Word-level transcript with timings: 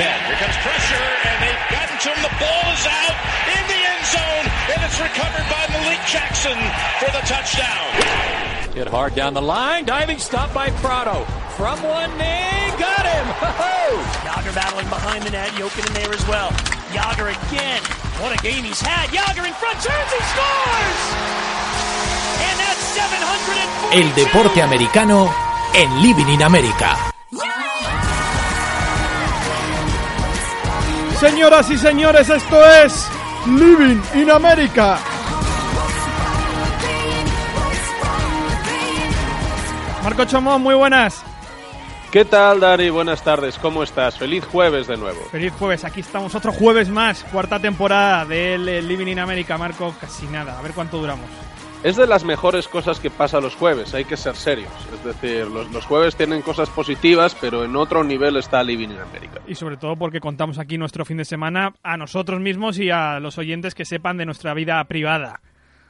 Here 0.00 0.38
comes 0.38 0.56
pressure, 0.62 1.06
and 1.28 1.42
they've 1.42 1.66
gotten 1.70 1.98
to 1.98 2.08
him. 2.08 2.22
The 2.22 2.34
ball 2.40 2.66
is 2.72 2.86
out 2.86 3.16
in 3.52 3.62
the 3.68 3.80
end 3.84 4.04
zone, 4.06 4.46
and 4.72 4.78
it's 4.82 4.98
recovered 4.98 5.46
by 5.50 5.66
Malik 5.70 6.00
Jackson 6.06 6.56
for 6.98 7.10
the 7.12 7.20
touchdown. 7.26 8.74
Hit 8.74 8.88
hard 8.88 9.14
down 9.14 9.34
the 9.34 9.42
line. 9.42 9.84
Diving 9.84 10.18
stop 10.18 10.54
by 10.54 10.70
Prado. 10.80 11.24
From 11.56 11.82
one 11.82 12.10
knee. 12.18 12.70
Got 12.78 13.04
him. 13.04 13.26
Ho-ho! 13.42 14.34
Yager 14.36 14.52
battling 14.52 14.88
behind 14.88 15.24
the 15.24 15.30
net. 15.30 15.50
Jokin 15.50 15.86
in 15.86 15.92
there 15.92 16.12
as 16.12 16.26
well. 16.26 16.79
Yager 16.94 17.28
again. 17.28 17.82
What 18.18 18.38
a 18.38 18.42
game 18.42 18.64
he's 18.64 18.80
had. 18.80 19.12
Yager 19.12 19.46
in 19.46 19.54
front. 19.54 19.78
Turns. 19.78 20.10
He 20.10 20.20
scores. 20.34 21.00
And 22.46 22.54
that's 22.58 22.82
740. 22.98 23.94
El 23.94 24.14
deporte 24.14 24.62
americano 24.62 25.32
en 25.74 26.02
Living 26.02 26.28
in 26.28 26.42
America. 26.42 26.96
Señoras 31.20 31.70
y 31.70 31.76
señores, 31.76 32.28
esto 32.30 32.66
es 32.66 33.06
Living 33.46 34.00
in 34.14 34.30
America. 34.30 34.98
Marco 40.02 40.24
Chomón, 40.24 40.62
muy 40.62 40.74
buenas. 40.74 41.22
¿Qué 42.10 42.24
tal, 42.24 42.58
Dari? 42.58 42.90
Buenas 42.90 43.22
tardes, 43.22 43.56
¿cómo 43.56 43.84
estás? 43.84 44.18
Feliz 44.18 44.44
jueves 44.44 44.88
de 44.88 44.96
nuevo. 44.96 45.20
Feliz 45.30 45.52
jueves, 45.52 45.84
aquí 45.84 46.00
estamos 46.00 46.34
otro 46.34 46.50
jueves 46.50 46.88
más, 46.88 47.22
cuarta 47.22 47.60
temporada 47.60 48.24
del 48.24 48.68
eh, 48.68 48.82
Living 48.82 49.06
in 49.06 49.20
America, 49.20 49.56
Marco, 49.56 49.94
casi 50.00 50.26
nada, 50.26 50.58
a 50.58 50.62
ver 50.62 50.72
cuánto 50.72 50.98
duramos. 50.98 51.30
Es 51.84 51.94
de 51.94 52.08
las 52.08 52.24
mejores 52.24 52.66
cosas 52.66 52.98
que 52.98 53.10
pasa 53.10 53.40
los 53.40 53.54
jueves, 53.54 53.94
hay 53.94 54.04
que 54.04 54.16
ser 54.16 54.34
serios. 54.34 54.72
Es 54.92 55.04
decir, 55.04 55.46
los, 55.46 55.70
los 55.70 55.86
jueves 55.86 56.16
tienen 56.16 56.42
cosas 56.42 56.68
positivas, 56.68 57.36
pero 57.40 57.64
en 57.64 57.76
otro 57.76 58.02
nivel 58.02 58.36
está 58.38 58.64
Living 58.64 58.88
in 58.88 58.98
America. 58.98 59.40
Y 59.46 59.54
sobre 59.54 59.76
todo 59.76 59.94
porque 59.94 60.18
contamos 60.18 60.58
aquí 60.58 60.78
nuestro 60.78 61.04
fin 61.04 61.18
de 61.18 61.24
semana 61.24 61.74
a 61.84 61.96
nosotros 61.96 62.40
mismos 62.40 62.80
y 62.80 62.90
a 62.90 63.20
los 63.20 63.38
oyentes 63.38 63.76
que 63.76 63.84
sepan 63.84 64.16
de 64.16 64.26
nuestra 64.26 64.52
vida 64.52 64.82
privada. 64.82 65.42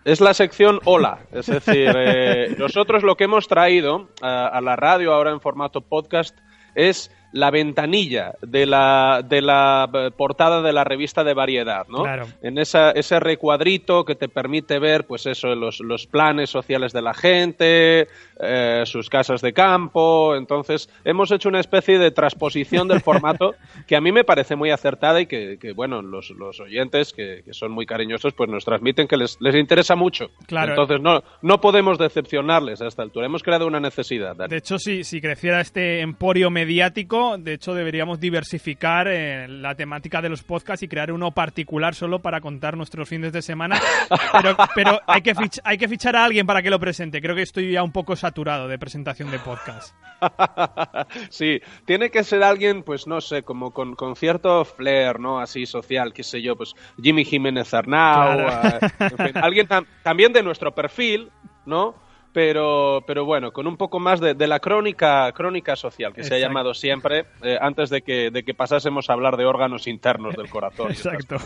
Es 0.04 0.20
la 0.20 0.32
sección 0.32 0.80
Hola, 0.84 1.18
es 1.30 1.46
decir, 1.46 1.92
eh, 1.94 2.54
nosotros 2.58 3.02
lo 3.02 3.16
que 3.16 3.24
hemos 3.24 3.48
traído 3.48 4.08
a, 4.22 4.46
a 4.46 4.60
la 4.62 4.74
radio 4.74 5.12
ahora 5.12 5.30
en 5.30 5.40
formato 5.40 5.82
podcast 5.82 6.38
es 6.74 7.10
la 7.32 7.50
ventanilla 7.50 8.34
de 8.40 8.66
la, 8.66 9.22
de 9.26 9.40
la 9.40 9.88
eh, 9.92 10.10
portada 10.16 10.62
de 10.62 10.72
la 10.72 10.84
revista 10.84 11.22
de 11.24 11.34
variedad, 11.34 11.86
¿no? 11.88 12.02
Claro. 12.02 12.26
En 12.42 12.58
esa, 12.58 12.90
ese 12.90 13.20
recuadrito 13.20 14.04
que 14.04 14.14
te 14.14 14.28
permite 14.28 14.78
ver, 14.78 15.06
pues 15.06 15.26
eso, 15.26 15.54
los, 15.54 15.80
los 15.80 16.06
planes 16.06 16.50
sociales 16.50 16.92
de 16.92 17.02
la 17.02 17.14
gente, 17.14 18.08
eh, 18.40 18.82
sus 18.84 19.08
casas 19.08 19.40
de 19.42 19.52
campo. 19.52 20.34
Entonces, 20.34 20.88
hemos 21.04 21.30
hecho 21.30 21.48
una 21.48 21.60
especie 21.60 21.98
de 21.98 22.10
transposición 22.10 22.88
del 22.88 23.00
formato 23.00 23.54
que 23.86 23.96
a 23.96 24.00
mí 24.00 24.12
me 24.12 24.24
parece 24.24 24.56
muy 24.56 24.70
acertada 24.70 25.20
y 25.20 25.26
que, 25.26 25.58
que, 25.58 25.72
bueno, 25.72 26.02
los, 26.02 26.30
los 26.30 26.58
oyentes, 26.60 27.12
que, 27.12 27.42
que 27.44 27.54
son 27.54 27.70
muy 27.72 27.86
cariñosos, 27.86 28.34
pues 28.34 28.50
nos 28.50 28.64
transmiten 28.64 29.06
que 29.06 29.16
les, 29.16 29.36
les 29.40 29.54
interesa 29.54 29.94
mucho. 29.94 30.30
Claro. 30.46 30.72
Entonces, 30.72 31.00
no, 31.00 31.22
no 31.42 31.60
podemos 31.60 31.98
decepcionarles 31.98 32.80
a 32.82 32.88
esta 32.88 33.02
altura. 33.02 33.26
Hemos 33.26 33.42
creado 33.42 33.66
una 33.66 33.80
necesidad. 33.80 34.34
Dani. 34.34 34.50
De 34.50 34.56
hecho, 34.56 34.78
si, 34.78 35.04
si 35.04 35.20
creciera 35.20 35.60
este 35.60 36.00
emporio 36.00 36.50
mediático, 36.50 37.19
de 37.38 37.54
hecho 37.54 37.74
deberíamos 37.74 38.20
diversificar 38.20 39.06
eh, 39.08 39.46
la 39.48 39.74
temática 39.74 40.20
de 40.22 40.28
los 40.28 40.42
podcasts 40.42 40.82
y 40.82 40.88
crear 40.88 41.12
uno 41.12 41.30
particular 41.32 41.94
solo 41.94 42.18
para 42.20 42.40
contar 42.40 42.76
nuestros 42.76 43.08
fines 43.08 43.32
de 43.32 43.42
semana. 43.42 43.80
Pero, 44.32 44.56
pero 44.74 45.00
hay, 45.06 45.22
que 45.22 45.34
fich- 45.34 45.60
hay 45.64 45.76
que 45.78 45.88
fichar 45.88 46.14
a 46.16 46.24
alguien 46.24 46.46
para 46.46 46.62
que 46.62 46.70
lo 46.70 46.78
presente. 46.78 47.20
Creo 47.20 47.34
que 47.34 47.42
estoy 47.42 47.72
ya 47.72 47.82
un 47.82 47.92
poco 47.92 48.16
saturado 48.16 48.68
de 48.68 48.78
presentación 48.78 49.30
de 49.30 49.38
podcast. 49.38 49.94
sí, 51.30 51.60
tiene 51.84 52.10
que 52.10 52.24
ser 52.24 52.42
alguien, 52.42 52.82
pues 52.82 53.06
no 53.06 53.20
sé, 53.20 53.42
como 53.42 53.72
con, 53.72 53.94
con 53.94 54.16
cierto 54.16 54.64
flair, 54.64 55.18
¿no? 55.20 55.38
Así 55.40 55.66
social, 55.66 56.12
qué 56.12 56.22
sé 56.22 56.42
yo, 56.42 56.56
pues 56.56 56.74
Jimmy 57.02 57.24
Jiménez 57.24 57.72
Arnau, 57.74 58.38
Claro. 58.38 58.86
eh, 58.86 58.90
en 59.00 59.16
fin, 59.26 59.38
alguien 59.42 59.68
tam- 59.68 59.86
también 60.02 60.32
de 60.32 60.42
nuestro 60.42 60.74
perfil, 60.74 61.30
¿no? 61.66 61.94
Pero, 62.32 63.02
pero 63.06 63.24
bueno, 63.24 63.52
con 63.52 63.66
un 63.66 63.76
poco 63.76 63.98
más 63.98 64.20
de, 64.20 64.34
de 64.34 64.46
la 64.46 64.60
crónica, 64.60 65.32
crónica 65.32 65.74
social, 65.74 66.12
que 66.12 66.22
se 66.22 66.36
ha 66.36 66.38
llamado 66.38 66.74
siempre, 66.74 67.26
eh, 67.42 67.58
antes 67.60 67.90
de 67.90 68.02
que, 68.02 68.30
de 68.30 68.44
que 68.44 68.54
pasásemos 68.54 69.10
a 69.10 69.14
hablar 69.14 69.36
de 69.36 69.46
órganos 69.46 69.88
internos 69.88 70.36
del 70.36 70.48
corazón. 70.48 70.92
Exacto. 70.92 71.38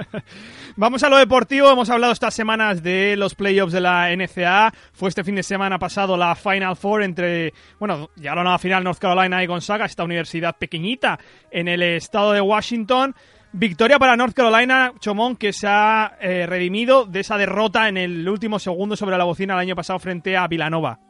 Vamos 0.76 1.02
a 1.02 1.08
lo 1.08 1.16
deportivo. 1.16 1.70
Hemos 1.70 1.88
hablado 1.88 2.12
estas 2.12 2.34
semanas 2.34 2.82
de 2.82 3.16
los 3.16 3.34
playoffs 3.34 3.72
de 3.72 3.80
la 3.80 4.14
NCAA. 4.14 4.72
Fue 4.92 5.08
este 5.08 5.24
fin 5.24 5.36
de 5.36 5.42
semana 5.42 5.78
pasado 5.78 6.18
la 6.18 6.34
Final 6.34 6.76
Four 6.76 7.02
entre, 7.02 7.54
bueno, 7.78 8.10
llegaron 8.16 8.46
a 8.46 8.52
la 8.52 8.58
final 8.58 8.84
North 8.84 8.98
Carolina 8.98 9.42
y 9.42 9.46
Gonzaga, 9.46 9.86
esta 9.86 10.04
universidad 10.04 10.56
pequeñita 10.58 11.18
en 11.50 11.68
el 11.68 11.82
estado 11.82 12.32
de 12.32 12.42
Washington. 12.42 13.14
Victoria 13.52 13.98
para 13.98 14.16
North 14.16 14.34
Carolina, 14.34 14.92
Chomón, 15.00 15.36
que 15.36 15.52
se 15.52 15.66
ha 15.66 16.16
eh, 16.20 16.46
redimido 16.46 17.04
de 17.04 17.20
esa 17.20 17.36
derrota 17.36 17.88
en 17.88 17.96
el 17.96 18.28
último 18.28 18.58
segundo 18.58 18.94
sobre 18.94 19.18
la 19.18 19.24
bocina 19.24 19.54
el 19.54 19.60
año 19.60 19.74
pasado 19.74 19.98
frente 19.98 20.36
a 20.36 20.46
Villanova. 20.46 21.00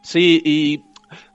Sí, 0.00 0.40
y 0.44 0.82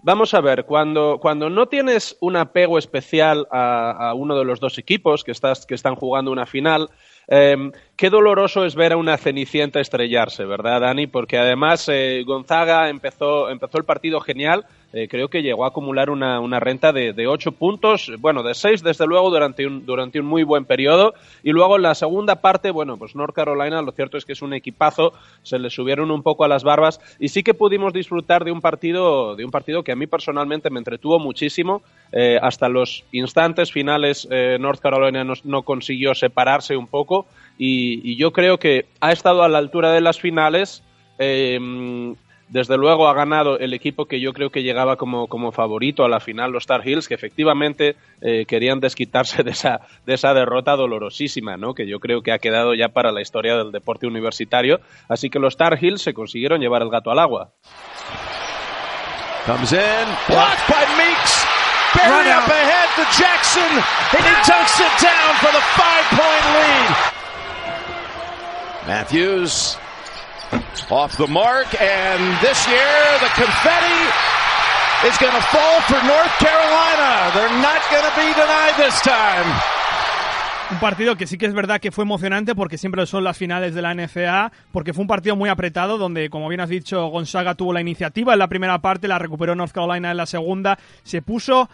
vamos 0.01 0.33
a 0.33 0.41
ver, 0.41 0.65
cuando, 0.65 1.19
cuando 1.21 1.51
no 1.51 1.67
tienes 1.67 2.17
un 2.19 2.35
apego 2.35 2.79
especial 2.79 3.47
a, 3.51 4.13
uno 4.15 4.37
de 4.37 4.45
los 4.45 4.59
dos 4.59 4.79
equipos 4.79 5.23
que, 5.23 5.31
estás, 5.31 5.67
que 5.67 5.75
están 5.75 5.95
jugando 5.95 6.31
una 6.31 6.47
final, 6.47 6.89
eh, 7.27 7.71
qué 7.99 8.09
doloroso 8.09 8.63
es 8.63 8.75
ver 8.75 8.93
a 8.93 8.97
una 8.97 9.17
cenicienta 9.17 9.81
estrellarse, 9.81 10.45
¿verdad, 10.45 10.79
Dani? 10.79 11.05
Porque 11.05 11.37
además 11.37 11.89
eh, 11.91 12.23
Gonzaga 12.25 12.87
empezó, 12.87 13.49
empezó 13.49 13.77
el 13.77 13.83
partido 13.83 14.21
genial. 14.21 14.65
eh, 14.93 15.09
creo 15.09 15.27
que 15.27 15.41
llegó 15.41 15.65
a 15.65 15.67
acumular 15.67 16.09
una, 16.09 16.59
renta 16.61 16.93
de, 16.93 17.11
de 17.11 17.27
8 17.27 17.51
puntos, 17.51 18.09
bueno, 18.19 18.41
de 18.41 18.53
6 18.53 18.83
desde 18.83 19.05
luego 19.05 19.29
durante 19.29 19.67
un, 19.67 19.85
durante 19.85 20.21
un 20.21 20.27
muy 20.27 20.43
buen 20.43 20.63
periodo. 20.63 21.13
Y 21.43 21.51
luego 21.51 21.75
en 21.75 21.81
la 21.81 21.93
segunda 21.93 22.37
parte, 22.37 22.71
bueno, 22.71 22.95
pues 22.95 23.17
North 23.17 23.35
Carolina, 23.35 23.81
lo 23.81 23.91
cierto 23.91 24.17
es 24.17 24.23
que 24.23 24.31
es 24.31 24.41
un 24.41 24.53
equipazo, 24.53 25.11
se 25.43 25.59
le 25.59 25.69
subieron 25.69 26.09
un 26.09 26.23
poco 26.23 26.45
a 26.45 26.47
las 26.47 26.63
barbas 26.63 27.01
y 27.19 27.27
sí 27.27 27.43
que 27.43 27.53
pudimos 27.53 27.91
disfrutar 27.91 28.45
de 28.45 28.53
un 28.53 28.61
partido, 28.61 29.35
de 29.35 29.43
un 29.43 29.51
partido 29.51 29.83
que 29.83 29.91
a 29.91 29.97
mí 29.97 30.07
personalmente 30.07 30.69
me 30.69 30.79
entretuvo 30.79 31.19
muchísimo. 31.19 31.81
Eh, 32.13 32.39
hasta 32.41 32.69
los 32.69 33.03
instantes 33.11 33.73
finales 33.73 34.27
North 34.59 34.79
Carolina 34.79 35.25
no 35.43 35.61
consiguió 35.63 36.15
separarse 36.15 36.77
un 36.77 36.87
poco 36.87 37.27
y, 37.59 38.01
y 38.11 38.17
yo 38.17 38.31
creo 38.31 38.57
que 38.57 38.85
ha 39.01 39.11
estado 39.11 39.43
a 39.43 39.49
la 39.49 39.59
altura 39.59 39.91
de 39.91 40.01
las 40.01 40.19
finales. 40.19 40.81
eh, 41.19 41.59
desde 42.49 42.77
luego 42.77 43.07
ha 43.07 43.13
ganado 43.13 43.59
el 43.59 43.73
equipo 43.75 44.05
que 44.05 44.19
yo 44.19 44.33
creo 44.33 44.49
que 44.49 44.63
llegaba 44.63 44.95
como, 44.95 45.27
como 45.27 45.51
favorito 45.51 46.03
a 46.03 46.09
la 46.09 46.19
final, 46.19 46.51
los 46.51 46.65
Tar 46.65 46.81
Heels, 46.83 47.07
que 47.07 47.13
efectivamente 47.13 47.95
eh, 48.21 48.45
querían 48.47 48.79
desquitarse 48.79 49.43
de 49.43 49.51
esa, 49.51 49.81
de 50.05 50.15
esa 50.15 50.33
derrota 50.33 50.75
dolorosísima, 50.75 51.57
¿no? 51.57 51.75
que 51.75 51.87
yo 51.87 51.99
creo 51.99 52.23
que 52.23 52.31
ha 52.31 52.39
quedado 52.39 52.73
ya 52.73 52.89
para 52.89 53.11
la 53.11 53.21
historia 53.21 53.55
del 53.55 53.71
deporte 53.71 54.07
universitario. 54.07 54.79
Así 55.07 55.29
que 55.29 55.37
los 55.37 55.57
Tar 55.57 55.77
Heels 55.79 56.01
se 56.01 56.15
consiguieron 56.15 56.59
llevar 56.59 56.81
el 56.81 56.89
gato 56.89 57.11
al 57.11 57.19
agua. 57.19 57.51
Comes 59.45 59.71
in, 59.71 60.07
blocked 60.27 60.67
by 60.67 60.85
Meeks. 60.97 61.45
Buried 61.95 62.29
up 62.33 62.47
ahead 62.47 62.89
to 62.97 63.03
Jackson, 63.17 63.71
and 64.17 64.23
he 64.25 64.35
dunks 64.45 64.79
it 64.79 64.93
down 65.01 65.33
for 65.41 65.51
the 65.51 65.61
five-point 65.73 66.45
lead. 66.53 67.18
Matthews 68.89 69.77
off 70.89 71.15
the 71.15 71.27
mark, 71.27 71.69
and 71.79 72.41
this 72.41 72.67
year 72.67 72.97
the 73.21 73.29
confetti 73.37 74.01
is 75.05 75.15
going 75.21 75.31
to 75.31 75.45
fall 75.53 75.79
for 75.81 76.01
North 76.09 76.33
Carolina. 76.41 77.29
They're 77.37 77.61
not 77.61 77.85
going 77.91 78.01
to 78.01 78.15
be 78.17 78.33
denied 78.33 78.73
this 78.77 78.99
time. 79.01 79.45
Un 80.71 80.79
partido 80.79 81.15
que 81.15 81.27
sí 81.27 81.37
que 81.37 81.45
es 81.45 81.53
verdad 81.53 81.79
que 81.79 81.91
fue 81.91 82.03
emocionante 82.03 82.55
porque 82.55 82.79
siempre 82.79 83.05
son 83.05 83.23
las 83.23 83.37
finales 83.37 83.75
de 83.75 83.83
la 83.83 83.93
NCAA, 83.93 84.51
porque 84.71 84.93
fue 84.93 85.03
un 85.03 85.07
partido 85.07 85.35
muy 85.35 85.49
apretado 85.49 85.99
donde, 85.99 86.31
como 86.31 86.47
bien 86.47 86.61
has 86.61 86.69
dicho, 86.69 87.07
Gonzaga 87.09 87.53
tuvo 87.53 87.73
la 87.73 87.81
iniciativa 87.81 88.33
en 88.33 88.39
la 88.39 88.47
primera 88.47 88.79
parte, 88.79 89.07
la 89.07 89.19
recuperó 89.19 89.53
North 89.53 89.71
Carolina 89.71 90.09
en 90.09 90.17
la 90.17 90.25
segunda, 90.25 90.79
se 91.03 91.21
puso 91.21 91.69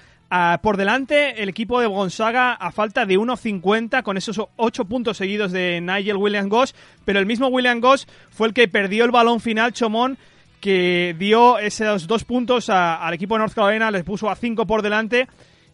Por 0.62 0.77
delante, 0.77 1.42
el 1.42 1.50
equipo 1.50 1.80
de 1.80 1.88
Gonzaga 1.88 2.54
a 2.54 2.72
falta 2.72 3.06
de 3.06 3.18
1.50 3.18 4.04
con 4.04 4.18
esos 4.18 4.42
8 4.56 4.86
puntos 4.86 5.18
seguidos 5.18 5.51
de 5.51 5.80
Nigel 5.81 6.18
Williams 6.18 6.50
Goss, 6.50 6.75
pero 7.06 7.19
el 7.19 7.25
mismo 7.25 7.48
William 7.48 7.80
Goss 7.80 8.07
fue 8.31 8.48
el 8.48 8.54
que 8.54 8.68
perdió 8.68 9.06
el 9.06 9.12
balón 9.12 9.39
final, 9.39 9.72
Chomón, 9.72 10.18
que 10.60 11.16
dio 11.18 11.60
esos 11.60 12.07
dos 12.07 12.25
puntos 12.25 12.69
al 12.69 13.13
equipo 13.13 13.36
de 13.36 13.39
North 13.39 13.54
Carolina, 13.54 13.92
les 13.92 14.04
puso 14.04 14.30
a 14.30 14.36
5 14.36 14.66
por 14.66 14.81
delante 14.81 15.27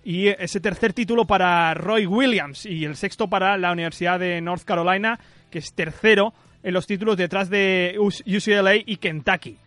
y 0.03 0.27
ese 0.27 0.59
tercer 0.59 0.93
título 0.93 1.25
para 1.25 1.73
Roy 1.73 2.05
Williams 2.05 2.65
y 2.65 2.85
el 2.85 2.95
sexto 2.95 3.27
para 3.27 3.57
la 3.57 3.71
Universidad 3.71 4.19
de 4.19 4.41
North 4.41 4.63
Carolina, 4.63 5.19
que 5.49 5.59
es 5.59 5.73
tercero 5.73 6.33
en 6.63 6.73
los 6.73 6.87
títulos 6.87 7.17
detrás 7.17 7.49
de 7.49 7.95
UCLA 7.99 8.75
y 8.75 8.97
Kentucky. 8.97 9.57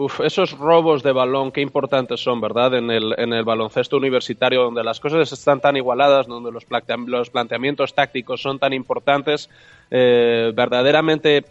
Uf, 0.00 0.20
esos 0.20 0.56
robos 0.56 1.02
de 1.02 1.12
balón, 1.12 1.52
qué 1.52 1.60
importantes 1.60 2.20
son, 2.20 2.40
¿verdad? 2.40 2.72
En 2.74 2.90
el, 2.90 3.14
en 3.18 3.34
el 3.34 3.44
baloncesto 3.44 3.98
universitario, 3.98 4.62
donde 4.62 4.82
las 4.82 4.98
cosas 4.98 5.30
están 5.30 5.60
tan 5.60 5.76
igualadas, 5.76 6.26
donde 6.26 6.50
los, 6.50 6.64
planteamientos 6.64 7.92
tácticos 7.92 8.40
son 8.40 8.58
tan 8.58 8.72
importantes, 8.72 9.50
eh, 9.90 10.52
verdaderamente 10.54 11.44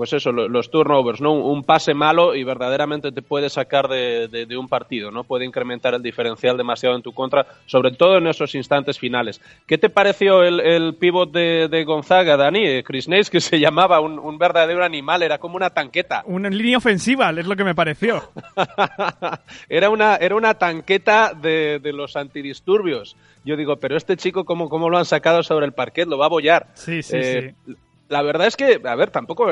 pues 0.00 0.14
eso, 0.14 0.32
los 0.32 0.70
turnovers, 0.70 1.20
¿no? 1.20 1.34
Un 1.34 1.62
pase 1.62 1.92
malo 1.92 2.34
y 2.34 2.42
verdaderamente 2.42 3.12
te 3.12 3.20
puede 3.20 3.50
sacar 3.50 3.86
de, 3.86 4.56
un 4.58 4.66
partido, 4.66 5.10
¿no? 5.10 5.24
Puede 5.24 5.44
incrementar 5.44 5.92
el 5.92 6.02
diferencial 6.02 6.56
demasiado 6.56 6.96
en 6.96 7.02
tu 7.02 7.12
contra, 7.12 7.44
sobre 7.66 7.92
todo 7.92 8.16
en 8.16 8.26
esos 8.26 8.54
instantes 8.54 8.98
finales. 8.98 9.42
¿Qué 9.66 9.76
te 9.76 9.90
pareció 9.90 10.42
el, 10.42 10.58
el 10.60 10.94
pivot 10.94 11.30
de, 11.30 11.84
Gonzaga, 11.84 12.38
Dani? 12.38 12.66
Eh, 12.66 12.82
Chris 12.82 13.08
Nace, 13.08 13.30
que 13.30 13.42
se 13.42 13.60
llamaba 13.60 14.00
un, 14.00 14.38
verdadero 14.38 14.82
animal, 14.82 15.22
era 15.22 15.36
como 15.36 15.56
una 15.56 15.68
tanqueta. 15.68 16.22
Una 16.24 16.48
línea 16.48 16.78
ofensiva, 16.78 17.28
es 17.28 17.46
lo 17.46 17.54
que 17.54 17.64
me 17.64 17.74
pareció. 17.74 18.22
era, 19.68 19.90
una, 19.90 20.16
era 20.16 20.34
una 20.34 20.54
tanqueta 20.54 21.34
de, 21.34 21.78
los 21.92 22.16
antidisturbios. 22.16 23.18
Yo 23.44 23.54
digo, 23.54 23.76
pero 23.76 23.98
este 23.98 24.16
chico, 24.16 24.46
¿cómo, 24.46 24.70
¿cómo 24.70 24.88
lo 24.88 24.96
han 24.96 25.04
sacado 25.04 25.42
sobre 25.42 25.66
el 25.66 25.72
parquet? 25.72 26.08
Lo 26.08 26.16
va 26.16 26.24
a 26.24 26.30
bollar. 26.30 26.68
Sí, 26.72 27.02
sí, 27.02 27.18
eh, 27.18 27.54
sí 27.66 27.74
la 28.10 28.22
verdad 28.22 28.48
es 28.48 28.56
que, 28.56 28.80
a 28.84 28.94
ver, 28.96 29.10
tampoco 29.10 29.48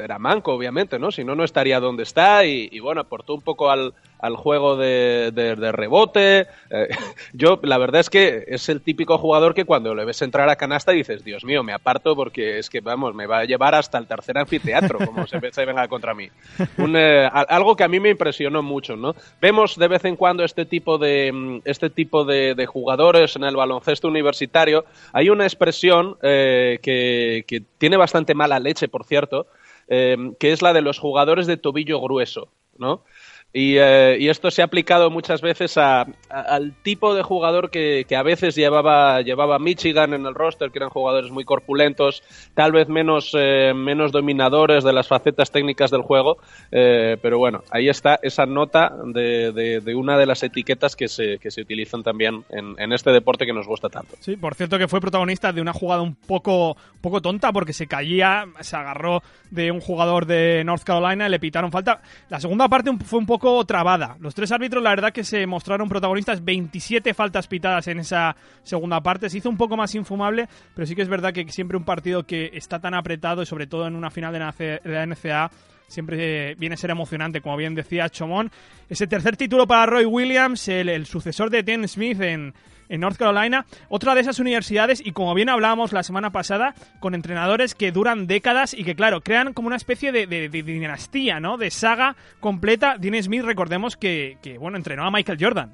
era 0.00 0.18
manco, 0.18 0.52
obviamente, 0.52 0.98
¿no? 0.98 1.10
Si 1.10 1.24
no, 1.24 1.34
no 1.34 1.44
estaría 1.44 1.80
donde 1.80 2.02
está 2.02 2.44
y, 2.44 2.68
y 2.70 2.78
bueno, 2.78 3.00
aportó 3.00 3.34
un 3.34 3.40
poco 3.40 3.70
al, 3.70 3.94
al 4.22 4.36
juego 4.36 4.76
de, 4.76 5.32
de, 5.34 5.72
rebote. 5.72 6.46
Eh, 6.70 6.88
yo, 7.32 7.58
la 7.62 7.76
verdad 7.76 8.00
es 8.00 8.08
que 8.08 8.44
es 8.46 8.68
el 8.68 8.80
típico 8.80 9.18
jugador 9.18 9.52
que 9.52 9.64
cuando 9.64 9.94
le 9.96 10.04
ves 10.04 10.22
entrar 10.22 10.48
a 10.48 10.56
canasta 10.56 10.92
dices, 10.92 11.24
Dios 11.24 11.44
mío, 11.44 11.64
me 11.64 11.72
aparto 11.72 12.14
porque 12.14 12.60
es 12.60 12.70
que, 12.70 12.80
vamos, 12.80 13.14
me 13.16 13.26
va 13.26 13.40
a 13.40 13.44
llevar 13.44 13.74
hasta 13.74 13.98
el 13.98 14.06
tercer 14.06 14.38
anfiteatro, 14.38 15.00
como 15.04 15.26
se, 15.26 15.40
se 15.50 15.64
venga 15.66 15.88
contra 15.88 16.14
mí. 16.14 16.30
Eh, 16.78 17.28
algo 17.32 17.74
que 17.74 17.82
a 17.82 17.88
mí 17.88 17.98
me 17.98 18.10
impresionó 18.10 18.62
mucho, 18.62 18.94
¿no? 18.94 19.16
Vemos 19.40 19.76
de 19.76 19.88
vez 19.88 20.04
en 20.04 20.14
cuando 20.14 20.44
este 20.44 20.66
tipo 20.66 20.98
de, 20.98 21.32
mm, 21.32 21.62
este 21.64 21.90
tipo 21.90 22.24
de, 22.24 22.54
jugadores 22.66 23.34
en 23.34 23.42
el 23.42 23.56
baloncesto 23.56 24.06
universitario. 24.06 24.84
Hay 25.12 25.30
una 25.30 25.44
expresión 25.44 26.16
eh, 26.22 26.78
que, 26.80 27.44
que 27.48 27.60
tiene 27.78 27.96
bastante 27.96 28.34
mala 28.34 28.60
leche, 28.60 28.86
por 28.86 29.04
cierto, 29.04 29.48
que 29.88 30.52
es 30.52 30.62
la 30.62 30.72
de 30.72 30.80
los 30.80 30.98
jugadores 30.98 31.46
de 31.46 31.58
tobillo 31.58 32.00
grueso, 32.00 32.48
¿no? 32.78 33.02
Eh, 33.54 34.16
y, 34.18 34.28
esto 34.28 34.50
se 34.50 34.62
ha 34.62 34.64
aplicado 34.64 35.10
muchas 35.10 35.42
veces 35.42 35.76
al 35.76 36.74
tipo 36.82 37.14
de 37.14 37.22
jugador 37.22 37.70
que, 37.70 38.06
a 38.16 38.22
veces 38.22 38.54
llevaba, 38.54 39.20
llevaba 39.20 39.58
Michigan 39.58 40.14
en 40.14 40.24
el 40.24 40.34
roster, 40.34 40.70
que 40.70 40.78
eran 40.78 40.88
jugadores 40.88 41.30
muy 41.30 41.44
corpulentos, 41.44 42.22
tal 42.54 42.72
vez 42.72 42.88
menos, 42.88 43.32
eh, 43.34 43.72
menos 43.74 44.10
dominadores 44.10 44.84
de 44.84 44.92
las 44.92 45.08
facetas 45.08 45.50
técnicas 45.50 45.90
del 45.90 46.02
juego. 46.02 46.38
Eh, 46.70 47.18
pero 47.20 47.38
bueno, 47.38 47.62
ahí 47.70 47.88
está 47.88 48.18
esa 48.22 48.46
nota 48.46 48.92
de, 49.06 49.82
una 49.94 50.16
de 50.16 50.26
las 50.26 50.42
etiquetas 50.42 50.96
que 50.96 51.08
se, 51.08 51.38
que 51.38 51.50
se 51.50 51.60
utilizan 51.60 52.02
también 52.02 52.44
en, 52.50 52.92
este 52.92 53.10
deporte 53.10 53.46
que 53.46 53.52
nos 53.52 53.66
gusta 53.66 53.88
tanto. 53.88 54.16
Sí, 54.20 54.36
por 54.36 54.54
cierto 54.54 54.78
que 54.78 54.88
fue 54.88 55.00
protagonista 55.00 55.52
de 55.52 55.60
una 55.60 55.72
jugada 55.72 56.02
un 56.02 56.14
poco, 56.14 56.76
poco 57.00 57.22
tonta 57.22 57.52
porque 57.52 57.72
se 57.72 57.86
caía, 57.86 58.46
se 58.60 58.76
agarró 58.76 59.22
de 59.50 59.70
un 59.70 59.80
jugador 59.80 60.26
de 60.26 60.62
North 60.64 60.82
Carolina 60.82 61.26
y 61.26 61.30
le 61.30 61.38
pitaron 61.38 61.70
falta. 61.70 62.02
La 62.28 62.40
segunda 62.40 62.68
parte 62.68 62.90
fue 63.04 63.18
un 63.18 63.26
poco 63.26 63.41
trabada. 63.66 64.16
Los 64.20 64.34
tres 64.34 64.52
árbitros, 64.52 64.82
la 64.82 64.90
verdad, 64.90 65.12
que 65.12 65.24
se 65.24 65.46
mostraron 65.46 65.88
protagonistas. 65.88 66.44
27 66.44 67.12
faltas 67.14 67.48
pitadas 67.48 67.88
en 67.88 67.98
esa 67.98 68.36
segunda 68.62 69.00
parte. 69.00 69.28
Se 69.28 69.38
hizo 69.38 69.50
un 69.50 69.56
poco 69.56 69.76
más 69.76 69.94
infumable, 69.94 70.48
pero 70.74 70.86
sí 70.86 70.94
que 70.94 71.02
es 71.02 71.08
verdad 71.08 71.32
que 71.32 71.48
siempre 71.48 71.76
un 71.76 71.84
partido 71.84 72.24
que 72.24 72.50
está 72.54 72.78
tan 72.78 72.94
apretado 72.94 73.42
y 73.42 73.46
sobre 73.46 73.66
todo 73.66 73.86
en 73.86 73.96
una 73.96 74.10
final 74.10 74.32
de 74.32 74.38
la 74.84 75.06
NCA 75.06 75.50
siempre 75.92 76.54
viene 76.54 76.74
a 76.74 76.78
ser 76.78 76.90
emocionante, 76.90 77.40
como 77.40 77.56
bien 77.56 77.74
decía 77.74 78.08
Chomón. 78.08 78.50
Ese 78.88 79.06
tercer 79.06 79.36
título 79.36 79.66
para 79.66 79.86
Roy 79.86 80.06
Williams, 80.06 80.66
el, 80.68 81.06
sucesor 81.06 81.50
de 81.50 81.62
Ten 81.62 81.86
Smith 81.86 82.20
en, 82.20 82.54
en 82.92 83.00
North 83.00 83.16
Carolina, 83.16 83.64
otra 83.88 84.14
de 84.14 84.20
esas 84.20 84.38
universidades 84.38 85.02
y 85.04 85.12
como 85.12 85.34
bien 85.34 85.48
hablábamos 85.48 85.92
la 85.92 86.02
semana 86.02 86.30
pasada, 86.30 86.74
con 87.00 87.14
entrenadores 87.14 87.74
que 87.74 87.90
duran 87.90 88.26
décadas 88.26 88.74
y 88.74 88.84
que 88.84 88.94
claro, 88.94 89.22
crean 89.22 89.54
como 89.54 89.68
una 89.68 89.76
especie 89.76 90.12
de, 90.12 90.26
dinastía, 90.50 91.40
¿no? 91.40 91.56
De 91.56 91.70
saga 91.70 92.16
completa. 92.38 92.96
Dean 92.98 93.20
Smith, 93.22 93.44
recordemos 93.44 93.96
que, 93.96 94.36
que 94.42 94.58
bueno, 94.58 94.76
entrenó 94.76 95.06
a 95.06 95.10
Michael 95.10 95.38
Jordan. 95.40 95.72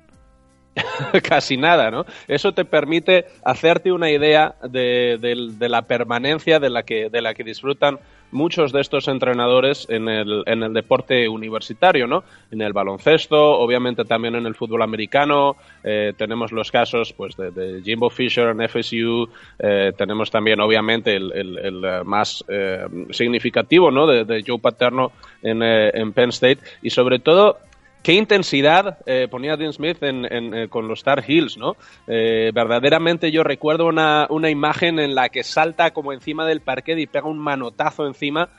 casi 1.28 1.56
nada, 1.56 1.90
¿no? 1.90 2.04
Eso 2.26 2.52
te 2.52 2.64
permite 2.64 3.26
hacerte 3.44 3.92
una 3.92 4.10
idea 4.10 4.54
de, 4.62 5.18
la 5.60 5.82
permanencia 5.82 6.58
de 6.58 6.70
la, 6.70 6.82
que, 6.82 7.10
de 7.10 7.22
la 7.22 7.34
que 7.34 7.44
disfrutan 7.44 7.98
muchos 8.30 8.72
de 8.72 8.80
estos 8.80 9.08
entrenadores 9.08 9.86
en 9.88 10.08
el, 10.08 10.42
en 10.46 10.62
el 10.62 10.72
deporte 10.72 11.28
universitario, 11.28 12.06
¿no? 12.06 12.24
En 12.50 12.60
el 12.60 12.72
baloncesto, 12.72 13.58
obviamente 13.58 14.04
también 14.04 14.34
en 14.34 14.46
el 14.46 14.54
fútbol 14.54 14.82
americano, 14.82 15.56
eh, 15.82 16.12
tenemos 16.16 16.52
los 16.52 16.70
casos 16.70 17.12
pues 17.12 17.36
de, 17.36 17.80
Jimbo 17.82 18.10
Fisher 18.10 18.48
en 18.48 18.68
FSU, 18.68 19.28
eh, 19.58 19.92
tenemos 19.96 20.30
también 20.30 20.60
obviamente 20.60 21.16
el, 21.16 21.32
el, 21.32 22.04
más 22.04 22.44
eh, 22.48 22.86
significativo, 23.10 23.90
¿no? 23.90 24.06
De, 24.06 24.44
Joe 24.46 24.58
Paterno 24.58 25.12
en, 25.42 25.62
en 25.62 26.12
Penn 26.12 26.30
State 26.30 26.58
y 26.82 26.90
sobre 26.90 27.18
todo 27.18 27.58
qué 28.02 28.14
intensidad 28.14 28.98
eh, 29.06 29.28
ponía 29.30 29.56
Dean 29.56 29.72
Smith 29.72 29.98
eh, 30.00 30.66
con 30.70 30.88
los 30.88 31.00
Star 31.00 31.24
Hills, 31.26 31.56
¿no? 31.56 31.76
Eh, 32.06 32.50
verdaderamente 32.54 33.30
yo 33.30 33.42
recuerdo 33.42 33.86
una, 33.86 34.26
una, 34.30 34.50
imagen 34.50 34.98
en 34.98 35.14
la 35.14 35.28
que 35.28 35.42
salta 35.42 35.92
como 35.92 36.12
encima 36.12 36.46
del 36.46 36.60
parquet 36.60 36.98
y 36.98 37.06
pega 37.06 37.28
un 37.28 37.38
manotazo 37.38 38.06
encima 38.06 38.50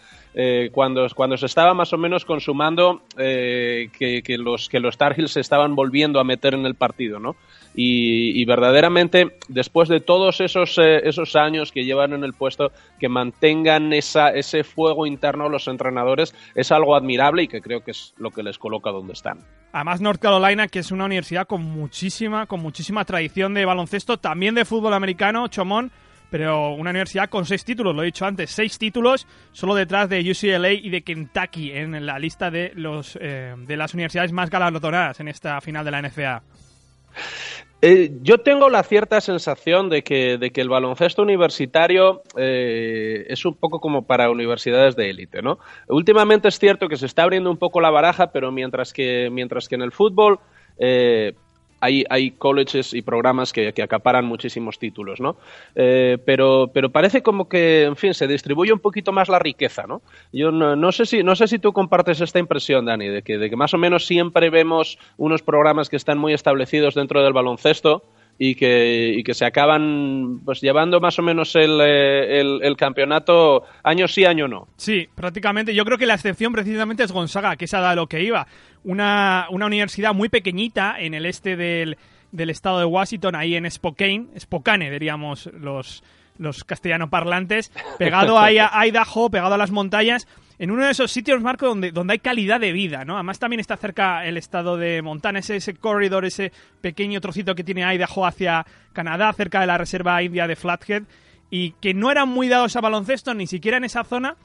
cuando, 0.72 1.08
cuando 1.16 1.38
se 1.38 1.48
estaba 1.48 1.74
más 1.74 1.92
o 1.92 1.98
menos 1.98 2.24
consumando 2.26 3.02
que, 3.18 4.22
que, 4.24 4.38
los, 4.38 4.70
que 4.70 4.80
los 4.80 4.98
Tar 4.98 5.20
Heels 5.20 5.31
se 5.31 5.42
estaban 5.42 5.76
volviendo 5.76 6.20
a 6.20 6.24
meter 6.24 6.54
en 6.54 6.66
el 6.66 6.76
partido, 6.76 7.20
¿no? 7.20 7.36
Y, 7.76 8.44
verdaderamente, 8.46 9.38
después 9.48 9.88
de 9.90 10.00
todos 10.00 10.42
esos, 10.42 10.78
esos 10.78 11.36
años 11.36 11.72
que 11.72 11.86
llevan 11.86 12.14
en 12.14 12.24
el 12.24 12.34
puesto, 12.34 12.72
que 13.00 13.08
mantengan 13.08 13.94
esa, 13.94 14.30
ese 14.30 14.64
fuego 14.64 15.06
interno 15.06 15.50
los 15.50 15.68
entrenadores 15.68 16.36
es 16.56 16.71
algo 16.71 16.95
admirable 16.95 17.44
y 17.44 17.48
que 17.48 17.62
creo 17.62 17.81
que 17.81 17.92
es 17.92 18.14
lo 18.18 18.31
que 18.31 18.44
les 18.44 18.57
coloca 18.57 18.92
donde 18.92 19.14
están. 19.14 19.40
Además, 19.71 20.02
North 20.02 20.19
Carolina, 20.19 20.68
que 20.68 20.80
es 20.80 20.92
una 20.92 21.06
universidad 21.06 21.48
con 21.48 21.64
muchísima, 21.64 22.48
con 22.48 22.59
muchísima 22.59 23.06
tradición 23.06 23.54
de 23.54 23.66
baloncesto, 23.66 24.18
también 24.18 24.56
de 24.56 24.66
fútbol 24.66 24.94
americano, 24.94 25.48
Chomón, 25.48 25.92
pero 26.30 26.74
una 26.74 26.92
universidad 26.92 27.30
con 27.30 27.45
seis 27.45 27.64
títulos, 27.64 27.95
lo 27.95 28.04
he 28.04 28.07
dicho 28.07 28.26
antes, 28.26 28.52
seis 28.52 28.78
títulos, 28.78 29.28
solo 29.52 29.76
detrás 29.76 30.09
de 30.09 30.19
UCLA 30.19 30.74
y 30.74 30.90
de 30.90 31.02
Kentucky 31.02 31.71
en 31.71 32.06
la 32.06 32.19
lista 32.19 32.52
de, 32.52 32.71
los, 32.76 33.18
eh, 33.21 33.56
de 33.57 33.78
las 33.78 33.94
universidades 33.94 34.31
más 34.31 34.50
galardonadas 34.50 35.19
en 35.19 35.28
esta 35.28 35.59
final 35.62 35.86
de 35.86 35.92
la 35.92 36.02
NCAA. 36.02 36.44
Eh, 37.81 38.12
yo 38.21 38.40
tengo 38.40 38.69
la 38.69 38.83
cierta 38.83 39.21
sensación 39.21 39.90
de 39.90 40.04
que, 40.04 40.38
de 40.38 40.52
que 40.52 40.59
el 40.59 40.68
baloncesto 40.68 41.21
universitario 41.21 42.24
eh, 42.36 43.26
es 43.30 43.45
un 43.45 43.56
poco 43.56 43.80
como 43.80 44.06
para 44.06 44.30
universidades 44.30 44.98
de 44.98 45.09
élite, 45.09 45.42
¿no? 45.42 45.59
Últimamente 45.88 46.50
es 46.50 46.59
cierto 46.59 46.90
que 46.90 46.98
se 46.98 47.06
está 47.06 47.24
abriendo 47.24 47.50
un 47.50 47.57
poco 47.57 47.80
la 47.80 47.90
baraja, 47.90 48.33
pero 48.33 48.52
mientras 48.52 48.92
que, 48.92 49.30
mientras 49.31 49.69
que 49.69 49.76
en 49.76 49.83
el 49.83 49.94
fútbol 49.94 50.40
eh, 50.78 51.36
hay, 51.81 52.04
hay 52.09 52.31
colleges 52.31 52.94
y 52.94 53.02
programas 53.02 53.54
que, 53.54 53.74
acaparan 53.81 54.26
muchísimos 54.26 54.80
títulos, 54.80 55.19
¿no? 55.19 55.38
Eh, 55.76 56.18
pero, 56.26 56.69
pero 56.74 56.90
parece 56.90 57.21
como 57.24 57.48
que, 57.48 57.83
en 57.83 57.95
fin, 57.95 58.14
se 58.14 58.28
distribuye 58.28 58.74
un 58.74 58.80
poquito 58.80 59.12
más 59.12 59.30
la 59.30 59.40
riqueza, 59.40 59.86
¿no? 59.88 60.02
Yo 60.33 60.52
no, 60.52 60.92
sé, 60.92 61.06
si, 61.06 61.24
no 61.24 61.36
sé 61.36 61.48
si 61.48 61.59
tú 61.59 61.71
compartes 61.74 62.21
esta 62.21 62.40
impresión, 62.40 62.86
Dani, 62.86 63.07
de 63.07 63.21
que, 63.21 63.38
de 63.38 63.50
que 63.50 63.56
más 63.56 63.74
o 63.74 63.78
menos 63.78 64.06
siempre 64.06 64.50
vemos 64.50 64.98
unos 65.18 65.42
programas 65.42 65.90
que 65.90 65.95
están 65.95 66.18
muy 66.18 66.33
establecidos 66.33 66.95
dentro 66.95 67.24
del 67.24 67.33
baloncesto, 67.33 68.04
y 68.42 68.56
que, 68.56 69.14
y 69.18 69.24
que 69.24 69.34
se 69.34 69.46
acaban 69.46 70.40
pues 70.46 70.62
llevando 70.62 71.02
más 71.02 71.19
o 71.19 71.22
menos 71.22 71.54
el, 71.56 71.78
eh, 71.81 72.40
el, 72.40 72.78
campeonato 72.78 73.66
año 73.84 74.08
sí, 74.08 74.24
año 74.24 74.48
no. 74.48 74.69
Sí, 74.78 75.10
prácticamente. 75.14 75.76
Yo 75.76 75.84
creo 75.84 75.98
que 75.98 76.06
la 76.06 76.14
excepción 76.14 76.54
precisamente 76.54 77.04
es 77.04 77.12
Gonzaga, 77.12 77.58
que 77.58 77.66
es 77.66 77.74
a 77.74 77.94
lo 77.96 78.08
que 78.08 78.24
iba. 78.24 78.48
Una, 78.86 79.48
una 79.50 79.66
universidad 79.66 80.14
muy 80.14 80.30
pequeñita 80.30 80.96
en 80.98 81.16
el 81.16 81.26
este 81.26 81.58
del, 81.58 81.98
del 82.31 82.50
estado 82.50 82.80
de 82.80 82.86
Washington, 82.86 83.36
ahí 83.36 83.56
en 83.56 83.69
Spokane, 83.69 84.28
Spokane 84.40 84.90
diríamos 84.90 85.50
los, 85.54 86.02
los 86.40 86.64
castellano 86.64 87.12
parlantes, 87.12 87.72
pegado 88.00 88.40
ahí 88.40 88.58
a 88.58 88.72
Idaho, 88.88 89.30
pegado 89.30 89.54
a 89.54 89.58
las 89.58 89.69
montañas 89.69 90.28
en 90.60 90.72
uno 90.72 90.86
de 90.86 90.92
esos 90.92 91.10
sitios, 91.10 91.42
Marco, 91.42 91.68
donde, 91.68 91.92
donde 91.92 92.14
hay 92.14 92.19
calidad 92.19 92.60
de 92.60 92.74
vida, 92.74 93.06
¿no? 93.06 93.16
Además 93.16 93.40
también 93.40 93.62
está 93.62 93.78
cerca 93.78 94.26
el 94.26 94.36
estado 94.36 94.76
de 94.76 95.02
Montana, 95.02 95.40
ese, 95.40 95.56
ese 95.56 95.74
corredor, 95.76 96.26
ese 96.26 96.52
pequeño 96.81 97.22
trocito 97.22 97.56
que 97.56 97.64
tiene 97.64 97.84
Idaho 97.84 98.26
hacia 98.26 98.66
Canadá, 98.92 99.31
cerca 99.31 99.62
de 99.62 99.68
la 99.68 99.78
reserva 99.78 100.22
india 100.22 100.48
de 100.48 100.58
Flathead, 100.58 101.04
y 101.50 101.72
que 101.80 101.94
no 101.94 102.12
eran 102.12 102.28
muy 102.28 102.50
dados 102.50 102.76
a 102.76 102.81
baloncesto, 102.81 103.34
ni 103.34 103.48
siquiera 103.48 103.78
en 103.78 103.86
esa 103.86 104.04
zona, 104.04 104.36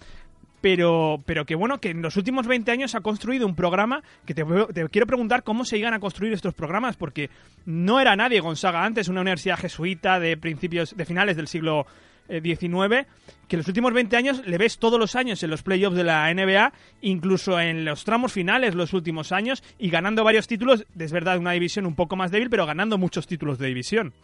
pero, 0.64 1.23
pero 1.26 1.44
que 1.44 1.56
bueno, 1.56 1.78
que 1.78 1.90
en 1.90 2.00
los 2.00 2.16
últimos 2.16 2.47
20 2.47 2.71
años 2.71 2.94
ha 2.94 3.02
construido 3.02 3.47
un 3.47 3.54
programa 3.54 4.02
que 4.25 4.33
te, 4.33 4.47
quiero 4.90 5.06
preguntar 5.06 5.42
cómo 5.42 5.66
se 5.66 5.76
llegan 5.76 5.92
a 5.92 6.00
construir 6.00 6.33
estos 6.33 6.54
programas, 6.54 6.97
porque 6.97 7.28
no 7.66 8.00
era 8.00 8.16
nadie 8.16 8.40
Gonzaga 8.40 8.83
antes, 8.83 9.09
una 9.09 9.21
universidad 9.21 9.59
jesuita 9.59 10.18
de 10.18 10.38
principios, 10.38 10.97
de 10.97 11.04
finales 11.04 11.37
del 11.37 11.49
siglo 11.49 11.85
XIX, 12.28 13.06
que 13.47 13.56
en 13.56 13.59
los 13.59 13.68
últimos 13.68 13.92
20 13.92 14.16
años 14.16 14.42
le 14.47 14.56
ves 14.56 14.78
todos 14.78 14.99
los 14.99 15.16
años 15.16 15.42
en 15.42 15.50
los 15.50 15.62
playoffs 15.62 15.99
de 15.99 16.04
la 16.04 16.33
NBA, 16.33 16.73
incluso 17.02 17.61
en 17.61 17.85
los 17.85 18.06
tramos 18.06 18.33
finales 18.33 18.75
los 18.75 18.94
últimos 18.94 19.33
años, 19.33 19.62
y 19.78 19.90
ganando 19.90 20.25
varios 20.25 20.47
títulos, 20.47 20.87
es 20.99 21.12
verdad, 21.12 21.37
una 21.37 21.52
división 21.52 21.85
un 21.85 21.94
poco 21.94 22.16
más 22.16 22.30
débil, 22.30 22.49
pero 22.49 22.64
ganando 22.64 22.97
muchos 22.97 23.26
títulos 23.26 23.59
de 23.59 23.66
división. 23.66 24.14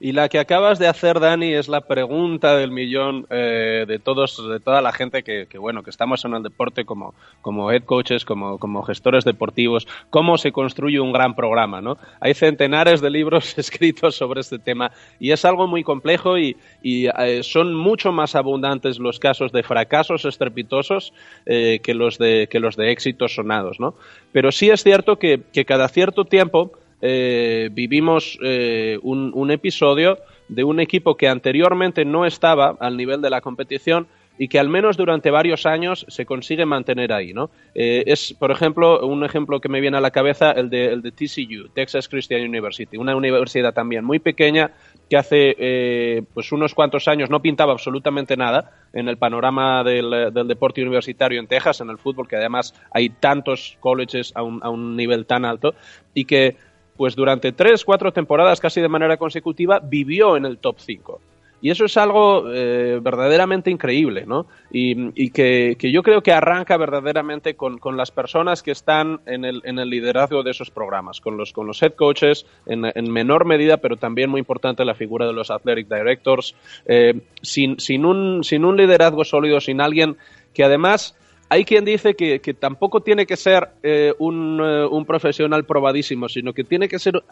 Y 0.00 0.12
la 0.12 0.28
que 0.28 0.38
acabas 0.38 0.78
de 0.78 0.86
hacer, 0.86 1.18
Dani, 1.18 1.54
es 1.54 1.66
la 1.68 1.80
pregunta 1.80 2.56
del 2.56 2.70
millón 2.70 3.26
eh, 3.30 3.84
de 3.86 3.98
todos, 3.98 4.48
de 4.48 4.60
toda 4.60 4.80
la 4.80 4.92
gente 4.92 5.24
que, 5.24 5.46
que, 5.50 5.58
bueno, 5.58 5.82
que 5.82 5.90
estamos 5.90 6.24
en 6.24 6.34
el 6.34 6.42
deporte 6.44 6.84
como, 6.84 7.14
como 7.42 7.72
head 7.72 7.82
coaches, 7.82 8.24
como, 8.24 8.58
como 8.58 8.84
gestores 8.84 9.24
deportivos, 9.24 9.88
cómo 10.10 10.38
se 10.38 10.52
construye 10.52 11.00
un 11.00 11.12
gran 11.12 11.34
programa, 11.34 11.80
¿no? 11.80 11.98
Hay 12.20 12.34
centenares 12.34 13.00
de 13.00 13.10
libros 13.10 13.58
escritos 13.58 14.14
sobre 14.14 14.40
este 14.40 14.60
tema 14.60 14.92
y 15.18 15.32
es 15.32 15.44
algo 15.44 15.66
muy 15.66 15.82
complejo 15.82 16.38
y, 16.38 16.56
eh, 16.84 17.42
son 17.42 17.74
mucho 17.74 18.12
más 18.12 18.36
abundantes 18.36 19.00
los 19.00 19.18
casos 19.18 19.50
de 19.50 19.64
fracasos 19.64 20.24
estrepitosos 20.24 21.12
eh, 21.44 21.80
que 21.82 21.94
los 21.94 22.18
de 22.18 22.48
que 22.48 22.60
los 22.60 22.76
de 22.76 22.92
éxitos 22.92 23.34
sonados, 23.34 23.80
¿no? 23.80 23.94
Pero 24.30 24.52
sí 24.52 24.70
es 24.70 24.84
cierto 24.84 25.18
que 25.18 25.42
cada 25.66 25.88
cierto 25.88 26.24
tiempo 26.24 26.72
eh, 27.00 27.68
vivimos 27.72 28.38
eh, 28.42 28.98
un, 29.02 29.50
episodio 29.50 30.18
de 30.48 30.64
un 30.64 30.80
equipo 30.80 31.16
que 31.16 31.28
anteriormente 31.28 32.04
no 32.04 32.26
estaba 32.26 32.76
al 32.80 32.96
nivel 32.96 33.20
de 33.20 33.30
la 33.30 33.40
competición 33.40 34.08
y 34.38 34.48
que 34.48 34.58
al 34.58 34.68
menos 34.68 34.96
durante 34.96 35.30
varios 35.30 35.66
años 35.66 36.06
se 36.08 36.24
consigue 36.24 36.64
mantener 36.64 37.12
ahí, 37.12 37.34
¿no? 37.34 37.50
Eh, 37.74 38.04
es, 38.06 38.34
por 38.38 38.52
ejemplo, 38.52 39.04
un 39.04 39.24
ejemplo 39.24 39.60
que 39.60 39.68
me 39.68 39.80
viene 39.80 39.96
a 39.96 40.00
la 40.00 40.12
cabeza, 40.12 40.52
el 40.52 40.70
de, 40.70 40.86
el 40.86 41.02
de 41.02 41.10
TCU, 41.10 41.68
Texas 41.74 42.08
Christian 42.08 42.42
University, 42.42 42.96
una 42.96 43.16
universidad 43.16 43.74
también 43.74 44.04
muy 44.04 44.20
pequeña 44.20 44.70
que 45.10 45.16
hace 45.16 45.56
eh, 45.58 46.22
pues 46.34 46.52
unos 46.52 46.74
cuantos 46.74 47.08
años 47.08 47.30
no 47.30 47.42
pintaba 47.42 47.72
absolutamente 47.72 48.36
nada 48.36 48.70
en 48.92 49.08
el 49.08 49.16
panorama 49.16 49.82
del, 49.82 50.32
del, 50.32 50.46
deporte 50.46 50.82
universitario 50.82 51.40
en 51.40 51.48
Texas, 51.48 51.80
en 51.80 51.90
el 51.90 51.98
fútbol, 51.98 52.28
que 52.28 52.36
además 52.36 52.74
hay 52.92 53.08
tantos 53.08 53.76
colleges 53.80 54.32
a 54.36 54.42
un, 54.42 54.60
a 54.62 54.70
un 54.70 54.96
nivel 54.96 55.26
tan 55.26 55.44
alto, 55.44 55.74
y 56.14 56.26
que 56.26 56.56
pues 56.98 57.14
durante 57.16 57.52
tres, 57.52 57.84
cuatro 57.84 58.12
temporadas 58.12 58.60
casi 58.60 58.82
de 58.82 58.88
manera 58.88 59.16
consecutiva 59.16 59.78
vivió 59.78 60.36
en 60.36 60.44
el 60.44 60.58
top 60.58 60.76
5. 60.80 61.20
Y 61.60 61.70
eso 61.70 61.86
es 61.86 61.96
algo 61.96 62.44
eh, 62.52 63.00
verdaderamente 63.02 63.70
increíble, 63.70 64.24
¿no? 64.26 64.46
Y, 64.70 65.30
que, 65.30 65.76
que, 65.78 65.90
yo 65.90 66.02
creo 66.02 66.22
que 66.22 66.32
arranca 66.32 66.76
verdaderamente 66.76 67.54
con, 67.54 67.78
con 67.78 67.96
las 67.96 68.10
personas 68.12 68.62
que 68.62 68.70
están 68.70 69.20
en 69.26 69.44
el, 69.44 69.62
en 69.64 69.78
el, 69.78 69.90
liderazgo 69.90 70.42
de 70.42 70.52
esos 70.52 70.70
programas, 70.70 71.20
con 71.20 71.36
los, 71.36 71.52
con 71.52 71.66
los 71.66 71.82
head 71.82 71.94
coaches 71.94 72.46
en, 72.66 72.84
en, 72.84 73.12
menor 73.12 73.44
medida, 73.44 73.78
pero 73.78 73.96
también 73.96 74.30
muy 74.30 74.38
importante 74.38 74.84
la 74.84 74.94
figura 74.94 75.26
de 75.26 75.32
los 75.32 75.50
athletic 75.50 75.88
directors. 75.88 76.54
Eh, 76.86 77.22
sin, 77.42 77.80
sin, 77.80 78.04
un, 78.04 78.44
sin 78.44 78.64
un 78.64 78.76
liderazgo 78.76 79.24
sólido, 79.24 79.60
sin 79.60 79.80
alguien 79.80 80.16
que 80.54 80.62
además 80.62 81.16
hay 81.48 81.64
quien 81.64 81.84
dice 81.84 82.14
que, 82.14 82.40
que 82.40 82.54
tampoco 82.54 83.00
tiene 83.00 83.26
que 83.26 83.36
ser 83.36 83.68
eh, 83.82 84.14
un, 84.18 84.60
uh, 84.60 84.88
un, 84.88 85.04
profesional 85.04 85.64
probadísimo, 85.64 86.28
sino 86.28 86.52
que 86.52 86.64
tiene 86.64 86.88
que 86.88 86.98
ser 86.98 87.22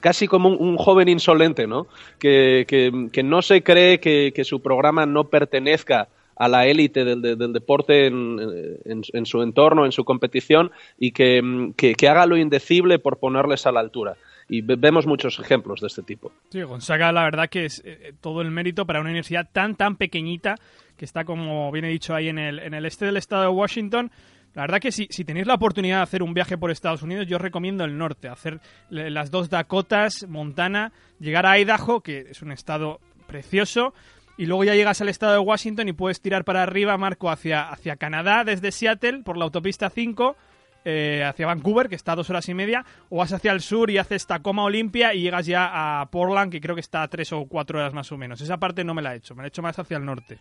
casi 0.00 0.28
como 0.28 0.50
un, 0.50 0.76
joven 0.76 1.08
insolente, 1.08 1.66
¿no? 1.66 1.86
Que, 2.18 2.64
que, 2.66 3.08
que 3.12 3.22
no 3.22 3.42
se 3.42 3.62
cree 3.62 4.00
que, 4.00 4.32
que, 4.34 4.44
su 4.44 4.60
programa 4.60 5.04
no 5.04 5.24
pertenezca 5.24 6.08
a 6.36 6.48
la 6.48 6.66
élite 6.66 7.04
del, 7.04 7.20
del, 7.20 7.52
deporte 7.52 8.06
en, 8.06 8.38
en, 8.84 9.02
en, 9.12 9.26
su 9.26 9.42
entorno, 9.42 9.84
en 9.84 9.92
su 9.92 10.04
competición, 10.04 10.70
y 10.98 11.10
que, 11.12 11.72
que 11.76 12.08
haga 12.08 12.24
lo 12.24 12.38
indecible 12.38 12.98
por 12.98 13.18
ponerles 13.18 13.66
a 13.66 13.72
la 13.72 13.80
altura 13.80 14.16
y 14.50 14.62
vemos 14.62 15.06
muchos 15.06 15.38
ejemplos 15.38 15.80
de 15.80 15.86
este 15.86 16.02
tipo. 16.02 16.32
Sí, 16.50 16.60
Gonzaga, 16.62 17.12
la 17.12 17.22
verdad 17.22 17.48
que 17.48 17.66
es 17.66 17.80
eh, 17.84 18.12
todo 18.20 18.42
el 18.42 18.50
mérito 18.50 18.84
para 18.84 19.00
una 19.00 19.10
universidad 19.10 19.48
tan, 19.52 19.76
tan 19.76 19.94
pequeñita 19.94 20.56
que 20.96 21.04
está, 21.04 21.24
como 21.24 21.70
bien 21.70 21.84
he 21.84 21.88
dicho, 21.88 22.16
ahí 22.16 22.28
en 22.28 22.38
el, 22.38 22.58
en 22.58 22.74
el 22.74 22.84
este 22.84 23.06
del 23.06 23.16
estado 23.16 23.42
de 23.42 23.48
Washington. 23.48 24.10
La 24.54 24.62
verdad 24.62 24.80
que 24.80 24.90
si, 24.90 25.06
si 25.08 25.24
tenéis 25.24 25.46
la 25.46 25.54
oportunidad 25.54 25.98
de 25.98 26.02
hacer 26.02 26.24
un 26.24 26.34
viaje 26.34 26.58
por 26.58 26.72
Estados 26.72 27.02
Unidos, 27.02 27.28
yo 27.28 27.38
recomiendo 27.38 27.84
el 27.84 27.96
norte, 27.96 28.26
hacer 28.26 28.60
las 28.90 29.30
dos 29.30 29.48
Dakotas, 29.50 30.26
Montana, 30.28 30.92
llegar 31.20 31.46
a 31.46 31.56
Idaho, 31.56 32.00
que 32.00 32.26
es 32.30 32.42
un 32.42 32.50
estado 32.50 32.98
precioso, 33.28 33.94
y 34.36 34.46
luego 34.46 34.64
ya 34.64 34.74
llegas 34.74 35.00
al 35.00 35.08
estado 35.08 35.34
de 35.34 35.38
Washington 35.38 35.88
y 35.88 35.92
puedes 35.92 36.20
tirar 36.20 36.44
para 36.44 36.64
arriba, 36.64 36.98
Marco, 36.98 37.30
hacia, 37.30 37.68
hacia 37.68 37.94
Canadá 37.94 38.42
desde 38.42 38.72
Seattle 38.72 39.22
por 39.22 39.36
la 39.36 39.44
autopista 39.44 39.90
5 39.90 40.36
eh, 40.84 41.24
hacia 41.24 41.46
Vancouver, 41.46 41.88
que 41.88 41.94
está 41.94 42.12
a 42.12 42.16
dos 42.16 42.30
horas 42.30 42.48
y 42.48 42.54
media, 42.54 42.84
o 43.08 43.18
vas 43.18 43.32
hacia 43.32 43.52
el 43.52 43.60
sur 43.60 43.90
y 43.90 43.98
haces 43.98 44.26
Tacoma 44.26 44.64
Olimpia 44.64 45.14
y 45.14 45.22
llegas 45.22 45.46
ya 45.46 46.00
a 46.00 46.06
Portland, 46.06 46.50
que 46.50 46.60
creo 46.60 46.74
que 46.74 46.80
está 46.80 47.02
a 47.02 47.08
tres 47.08 47.32
o 47.32 47.46
cuatro 47.46 47.78
horas 47.78 47.92
más 47.92 48.10
o 48.12 48.16
menos. 48.16 48.40
Esa 48.40 48.58
parte 48.58 48.84
no 48.84 48.94
me 48.94 49.02
la 49.02 49.14
he 49.14 49.18
hecho, 49.18 49.34
me 49.34 49.42
la 49.42 49.46
he 49.46 49.48
hecho 49.48 49.62
más 49.62 49.78
hacia 49.78 49.96
el 49.96 50.04
norte. 50.04 50.38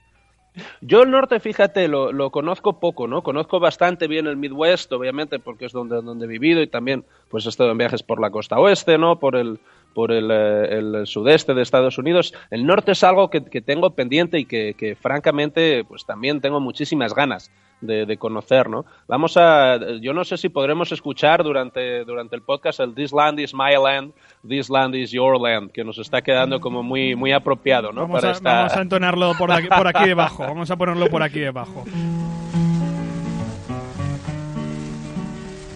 Yo 0.81 1.03
el 1.03 1.11
norte, 1.11 1.39
fíjate, 1.39 1.87
lo, 1.87 2.11
lo, 2.11 2.31
conozco 2.31 2.79
poco, 2.79 3.07
¿no? 3.07 3.21
Conozco 3.21 3.59
bastante 3.59 4.07
bien 4.07 4.27
el 4.27 4.37
Midwest, 4.37 4.91
obviamente, 4.91 5.39
porque 5.39 5.65
es 5.65 5.71
donde, 5.71 6.01
donde 6.01 6.25
he 6.25 6.27
vivido 6.27 6.61
y 6.61 6.67
también 6.67 7.05
pues 7.29 7.45
he 7.45 7.49
estado 7.49 7.71
en 7.71 7.77
viajes 7.77 8.03
por 8.03 8.19
la 8.19 8.31
costa 8.31 8.59
oeste, 8.59 8.97
¿no? 8.97 9.19
Por 9.19 9.35
el, 9.35 9.59
por 9.93 10.11
el, 10.11 10.29
eh, 10.31 10.77
el, 10.77 11.07
sudeste 11.07 11.53
de 11.53 11.61
Estados 11.61 11.97
Unidos. 11.97 12.33
El 12.51 12.65
norte 12.65 12.91
es 12.91 13.03
algo 13.03 13.29
que, 13.29 13.43
que 13.43 13.61
tengo 13.61 13.91
pendiente 13.91 14.39
y 14.39 14.45
que, 14.45 14.73
que, 14.77 14.95
francamente, 14.95 15.83
pues 15.83 16.05
también 16.05 16.41
tengo 16.41 16.59
muchísimas 16.59 17.13
ganas 17.13 17.51
de, 17.81 18.05
de, 18.05 18.17
conocer, 18.17 18.69
¿no? 18.69 18.85
Vamos 19.07 19.37
a, 19.37 19.77
yo 20.01 20.13
no 20.13 20.25
sé 20.25 20.37
si 20.37 20.49
podremos 20.49 20.91
escuchar 20.91 21.43
durante, 21.43 22.03
durante 22.03 22.35
el 22.35 22.41
podcast 22.41 22.81
el 22.81 22.93
This 22.93 23.13
Land 23.13 23.39
is 23.39 23.53
My 23.53 23.75
Land, 23.81 24.13
This 24.47 24.69
Land 24.69 24.95
is 24.95 25.11
Your 25.11 25.39
Land, 25.39 25.71
que 25.71 25.83
nos 25.83 25.97
está 25.97 26.21
quedando 26.21 26.59
como 26.59 26.83
muy, 26.83 27.15
muy 27.15 27.31
apropiado, 27.31 27.91
¿no? 27.91 28.01
Vamos, 28.01 28.21
Para 28.21 28.29
a, 28.29 28.35
esta... 28.35 28.53
vamos 28.53 28.75
a 28.75 28.81
entonarlo 28.81 29.33
por 29.37 29.51
aquí, 29.51 29.67
por 29.67 29.87
aquí 29.87 30.05
debajo, 30.07 30.43
vamos 30.47 30.69
a 30.69 30.75
ponerlo 30.75 31.07
por 31.07 31.23
aquí 31.23 31.39
debajo. 31.39 31.85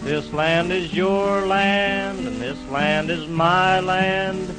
This 0.04 0.32
land 0.34 0.70
is 0.70 0.92
your 0.92 1.46
land 1.46 2.18
and 2.26 2.40
this 2.40 2.58
land 2.70 3.10
is 3.10 3.26
my 3.26 3.80
land. 3.80 4.50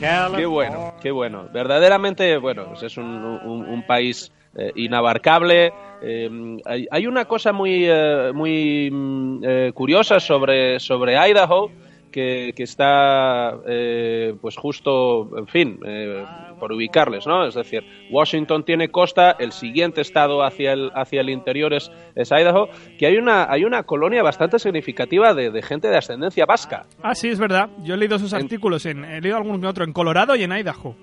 Qué 0.00 0.46
bueno, 0.46 0.94
qué 1.00 1.10
bueno. 1.10 1.48
Verdaderamente, 1.52 2.36
bueno, 2.38 2.66
pues 2.68 2.84
es 2.84 2.96
un, 2.96 3.04
un, 3.04 3.68
un 3.68 3.82
país 3.86 4.30
eh, 4.56 4.72
inabarcable. 4.76 5.72
Eh, 6.00 6.58
hay, 6.64 6.86
hay, 6.90 7.06
una 7.06 7.24
cosa 7.24 7.52
muy, 7.52 7.84
eh, 7.86 8.30
muy 8.32 8.88
mm, 8.90 9.70
curiosa 9.74 10.20
sobre, 10.20 10.78
sobre 10.78 11.16
Idaho 11.16 11.70
que, 12.10 12.52
que 12.56 12.62
está 12.62 13.58
eh, 13.66 14.34
pues 14.40 14.56
justo, 14.56 15.30
en 15.38 15.46
fin, 15.46 15.80
eh, 15.86 16.24
por 16.58 16.72
ubicarles, 16.72 17.26
¿no? 17.26 17.46
Es 17.46 17.54
decir, 17.54 17.84
Washington 18.10 18.64
tiene 18.64 18.88
costa, 18.88 19.32
el 19.38 19.52
siguiente 19.52 20.00
estado 20.00 20.44
hacia 20.44 20.72
el, 20.72 20.90
hacia 20.94 21.20
el 21.20 21.30
interior 21.30 21.72
es, 21.74 21.90
es 22.14 22.30
Idaho, 22.30 22.68
que 22.98 23.06
hay 23.06 23.16
una, 23.16 23.50
hay 23.50 23.64
una 23.64 23.82
colonia 23.84 24.22
bastante 24.22 24.58
significativa 24.58 25.34
de, 25.34 25.50
de, 25.50 25.62
gente 25.62 25.88
de 25.88 25.96
ascendencia 25.96 26.46
vasca. 26.46 26.86
Ah, 27.02 27.14
sí, 27.14 27.28
es 27.28 27.38
verdad. 27.38 27.70
Yo 27.84 27.94
he 27.94 27.96
leído 27.96 28.16
esos 28.16 28.34
artículos, 28.34 28.86
en, 28.86 29.04
he 29.04 29.20
leído 29.20 29.36
algún 29.36 29.64
otro 29.64 29.84
en 29.84 29.92
Colorado 29.92 30.36
y 30.36 30.42
en 30.42 30.52
Idaho. 30.52 30.96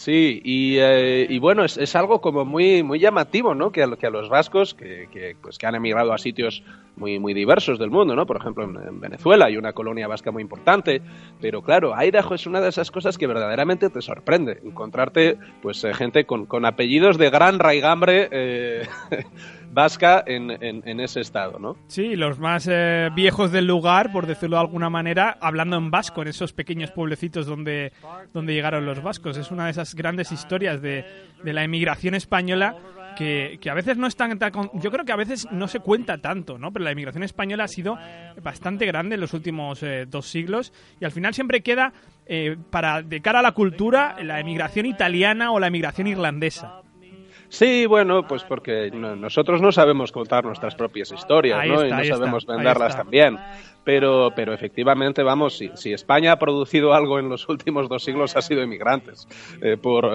Sí, 0.00 0.40
y, 0.42 0.78
eh, 0.78 1.38
bueno, 1.42 1.62
es, 1.62 1.94
algo 1.94 2.22
como 2.22 2.46
muy, 2.46 2.82
muy 2.82 2.98
llamativo, 2.98 3.54
¿no? 3.54 3.70
Que 3.70 3.82
a, 3.82 3.96
que 3.96 4.06
a 4.06 4.10
los 4.10 4.30
vascos, 4.30 4.72
que, 4.72 5.36
pues, 5.42 5.58
que 5.58 5.66
han 5.66 5.74
emigrado 5.74 6.14
a 6.14 6.16
sitios 6.16 6.62
muy, 6.96 7.18
muy 7.18 7.34
diversos 7.34 7.78
del 7.78 7.90
mundo, 7.90 8.16
¿no? 8.16 8.24
Por 8.24 8.38
ejemplo, 8.38 8.64
en, 8.64 8.76
en, 8.76 8.98
Venezuela 8.98 9.44
hay 9.44 9.58
una 9.58 9.74
colonia 9.74 10.08
vasca 10.08 10.30
muy 10.30 10.40
importante, 10.40 11.02
pero 11.38 11.60
claro, 11.60 11.92
Idaho 11.94 12.34
es 12.34 12.46
una 12.46 12.62
de 12.62 12.70
esas 12.70 12.90
cosas 12.90 13.18
que 13.18 13.26
verdaderamente 13.26 13.90
te 13.90 14.00
sorprende, 14.00 14.60
encontrarte, 14.64 15.36
pues, 15.60 15.84
eh, 15.84 15.92
gente 15.92 16.24
con, 16.24 16.46
con, 16.46 16.64
apellidos 16.64 17.18
de 17.18 17.28
gran 17.28 17.58
raigambre 17.58 18.30
eh, 18.32 18.88
vasca 19.70 20.22
en, 20.26 20.50
en, 20.50 21.00
ese 21.00 21.20
estado, 21.20 21.58
¿no? 21.58 21.76
Sí, 21.86 22.16
los 22.16 22.38
más 22.38 22.68
eh, 22.70 23.08
viejos 23.14 23.52
del 23.52 23.66
lugar, 23.66 24.12
por 24.12 24.26
decirlo 24.26 24.56
de 24.56 24.62
alguna 24.62 24.90
manera, 24.90 25.38
hablando 25.40 25.76
en 25.76 25.90
vasco, 25.90 26.22
en 26.22 26.28
esos 26.28 26.52
pequeños 26.52 26.90
pueblecitos 26.90 27.46
donde, 27.46 27.92
donde 28.32 28.52
llegaron 28.52 28.84
los 28.84 29.02
vascos. 29.02 29.36
Es 29.36 29.50
una 29.50 29.66
de 29.66 29.70
esas 29.70 29.94
grandes 29.94 30.32
historias 30.32 30.82
de, 30.82 31.04
de 31.42 31.52
la 31.52 31.64
emigración 31.64 32.14
española 32.14 32.76
que, 33.16 33.58
que, 33.60 33.70
a 33.70 33.74
veces 33.74 33.96
no 33.96 34.06
es 34.06 34.16
tan, 34.16 34.38
Yo 34.74 34.90
creo 34.90 35.04
que 35.04 35.12
a 35.12 35.16
veces 35.16 35.48
no 35.50 35.68
se 35.68 35.80
cuenta 35.80 36.18
tanto, 36.18 36.58
¿no? 36.58 36.72
Pero 36.72 36.84
la 36.84 36.92
inmigración 36.92 37.22
española 37.22 37.64
ha 37.64 37.68
sido 37.68 37.98
bastante 38.42 38.86
grande 38.86 39.14
en 39.16 39.20
los 39.20 39.34
últimos 39.34 39.82
eh, 39.82 40.06
dos 40.08 40.26
siglos 40.26 40.72
y 41.00 41.04
al 41.04 41.12
final 41.12 41.34
siempre 41.34 41.62
queda, 41.62 41.92
eh, 42.26 42.56
para 42.70 43.02
de 43.02 43.20
cara 43.20 43.40
a 43.40 43.42
la 43.42 43.52
cultura, 43.52 44.16
la 44.22 44.40
emigración 44.40 44.86
italiana 44.86 45.52
o 45.52 45.60
la 45.60 45.66
emigración 45.66 46.06
irlandesa. 46.06 46.82
Sí, 47.50 47.84
bueno, 47.84 48.26
pues 48.26 48.44
porque 48.44 48.90
nosotros 48.92 49.60
no 49.60 49.72
sabemos 49.72 50.12
contar 50.12 50.44
nuestras 50.44 50.74
propias 50.76 51.10
historias, 51.10 51.66
¿no? 51.66 51.84
y 51.84 51.90
no 51.90 52.04
sabemos 52.04 52.46
venderlas 52.46 52.96
también 52.96 53.38
pero, 53.84 54.32
pero 54.34 54.52
efectivamente, 54.52 55.22
vamos, 55.22 55.56
si, 55.56 55.70
si, 55.74 55.92
España 55.92 56.32
ha 56.32 56.38
producido 56.38 56.92
algo 56.94 57.18
en 57.18 57.28
los 57.28 57.48
últimos 57.48 57.88
dos 57.88 58.04
siglos 58.04 58.36
ha 58.36 58.42
sido 58.42 58.62
inmigrantes, 58.62 59.26
eh, 59.62 59.76
por, 59.76 60.08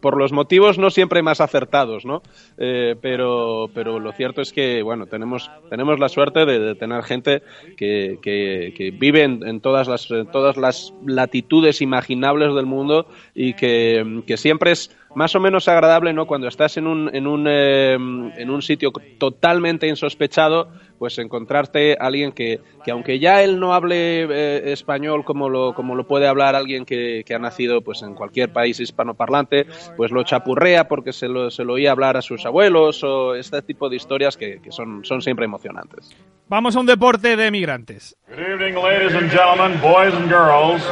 por 0.00 0.16
los 0.16 0.32
motivos 0.32 0.78
no 0.78 0.90
siempre 0.90 1.22
más 1.22 1.40
acertados, 1.40 2.04
¿no? 2.04 2.22
Eh, 2.58 2.96
pero, 3.00 3.70
pero 3.74 3.98
lo 3.98 4.12
cierto 4.12 4.40
es 4.40 4.52
que, 4.52 4.82
bueno, 4.82 5.06
tenemos, 5.06 5.50
tenemos 5.70 5.98
la 5.98 6.08
suerte 6.08 6.44
de, 6.46 6.74
tener 6.74 7.02
gente 7.02 7.42
que, 7.76 8.18
que, 8.22 8.90
vive 8.98 9.22
en, 9.22 9.60
todas, 9.60 9.86
las, 9.86 10.08
todas 10.32 10.56
las 10.56 10.92
latitudes 11.06 11.80
imaginables 11.80 12.54
del 12.54 12.66
mundo 12.66 13.06
y 13.34 13.54
que, 13.54 14.22
que 14.26 14.36
siempre 14.36 14.72
es 14.72 14.90
más 15.14 15.34
o 15.34 15.40
menos 15.40 15.68
agradable, 15.68 16.12
¿no? 16.12 16.26
Cuando 16.26 16.48
estás 16.48 16.76
en 16.76 16.86
un, 16.86 17.14
en 17.14 17.26
un, 17.26 17.46
eh, 17.48 17.94
en 17.94 18.50
un 18.50 18.62
sitio 18.62 18.90
totalmente 19.18 19.86
insospechado, 19.86 20.68
pues 20.98 21.18
encontrarte 21.18 21.96
alguien 21.98 22.32
que, 22.32 22.60
que 22.84 22.90
aunque 22.90 23.18
ya 23.18 23.42
él 23.42 23.60
no 23.60 23.74
hable 23.74 24.22
eh, 24.22 24.72
español 24.72 25.24
como 25.24 25.48
lo, 25.48 25.74
como 25.74 25.94
lo 25.94 26.06
puede 26.06 26.26
hablar 26.26 26.54
alguien 26.54 26.84
que, 26.84 27.24
que, 27.26 27.34
ha 27.34 27.38
nacido 27.38 27.82
pues 27.82 28.02
en 28.02 28.14
cualquier 28.14 28.52
país 28.52 28.80
hispanoparlante, 28.80 29.66
pues 29.96 30.10
lo 30.10 30.22
chapurrea 30.22 30.88
porque 30.88 31.12
se 31.12 31.28
lo, 31.28 31.50
se 31.50 31.64
lo 31.64 31.74
oía 31.74 31.92
hablar 31.92 32.16
a 32.16 32.22
sus 32.22 32.46
abuelos 32.46 33.02
o 33.04 33.34
este 33.34 33.62
tipo 33.62 33.88
de 33.88 33.96
historias 33.96 34.36
que, 34.36 34.60
que 34.60 34.72
son, 34.72 35.04
son 35.04 35.22
siempre 35.22 35.44
emocionantes. 35.44 36.16
Vamos 36.48 36.76
a 36.76 36.80
un 36.80 36.86
deporte 36.86 37.36
de 37.36 37.50
migrantes. 37.50 38.16
Good 38.28 38.38
evening, 38.38 38.74
ladies 38.74 39.14
and 39.14 39.30
gentlemen, 39.30 39.80
boys 39.80 40.14
and 40.14 40.28
girls. 40.28 40.82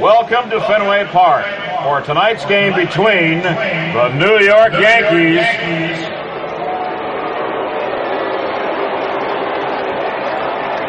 Welcome 0.00 0.50
to 0.50 0.60
Fenway 0.62 1.06
Park 1.12 1.69
for 1.82 2.02
tonight's 2.02 2.44
game 2.46 2.74
between 2.74 3.42
the 3.42 4.08
New 4.14 4.38
York 4.40 4.72
Yankees. 4.74 5.46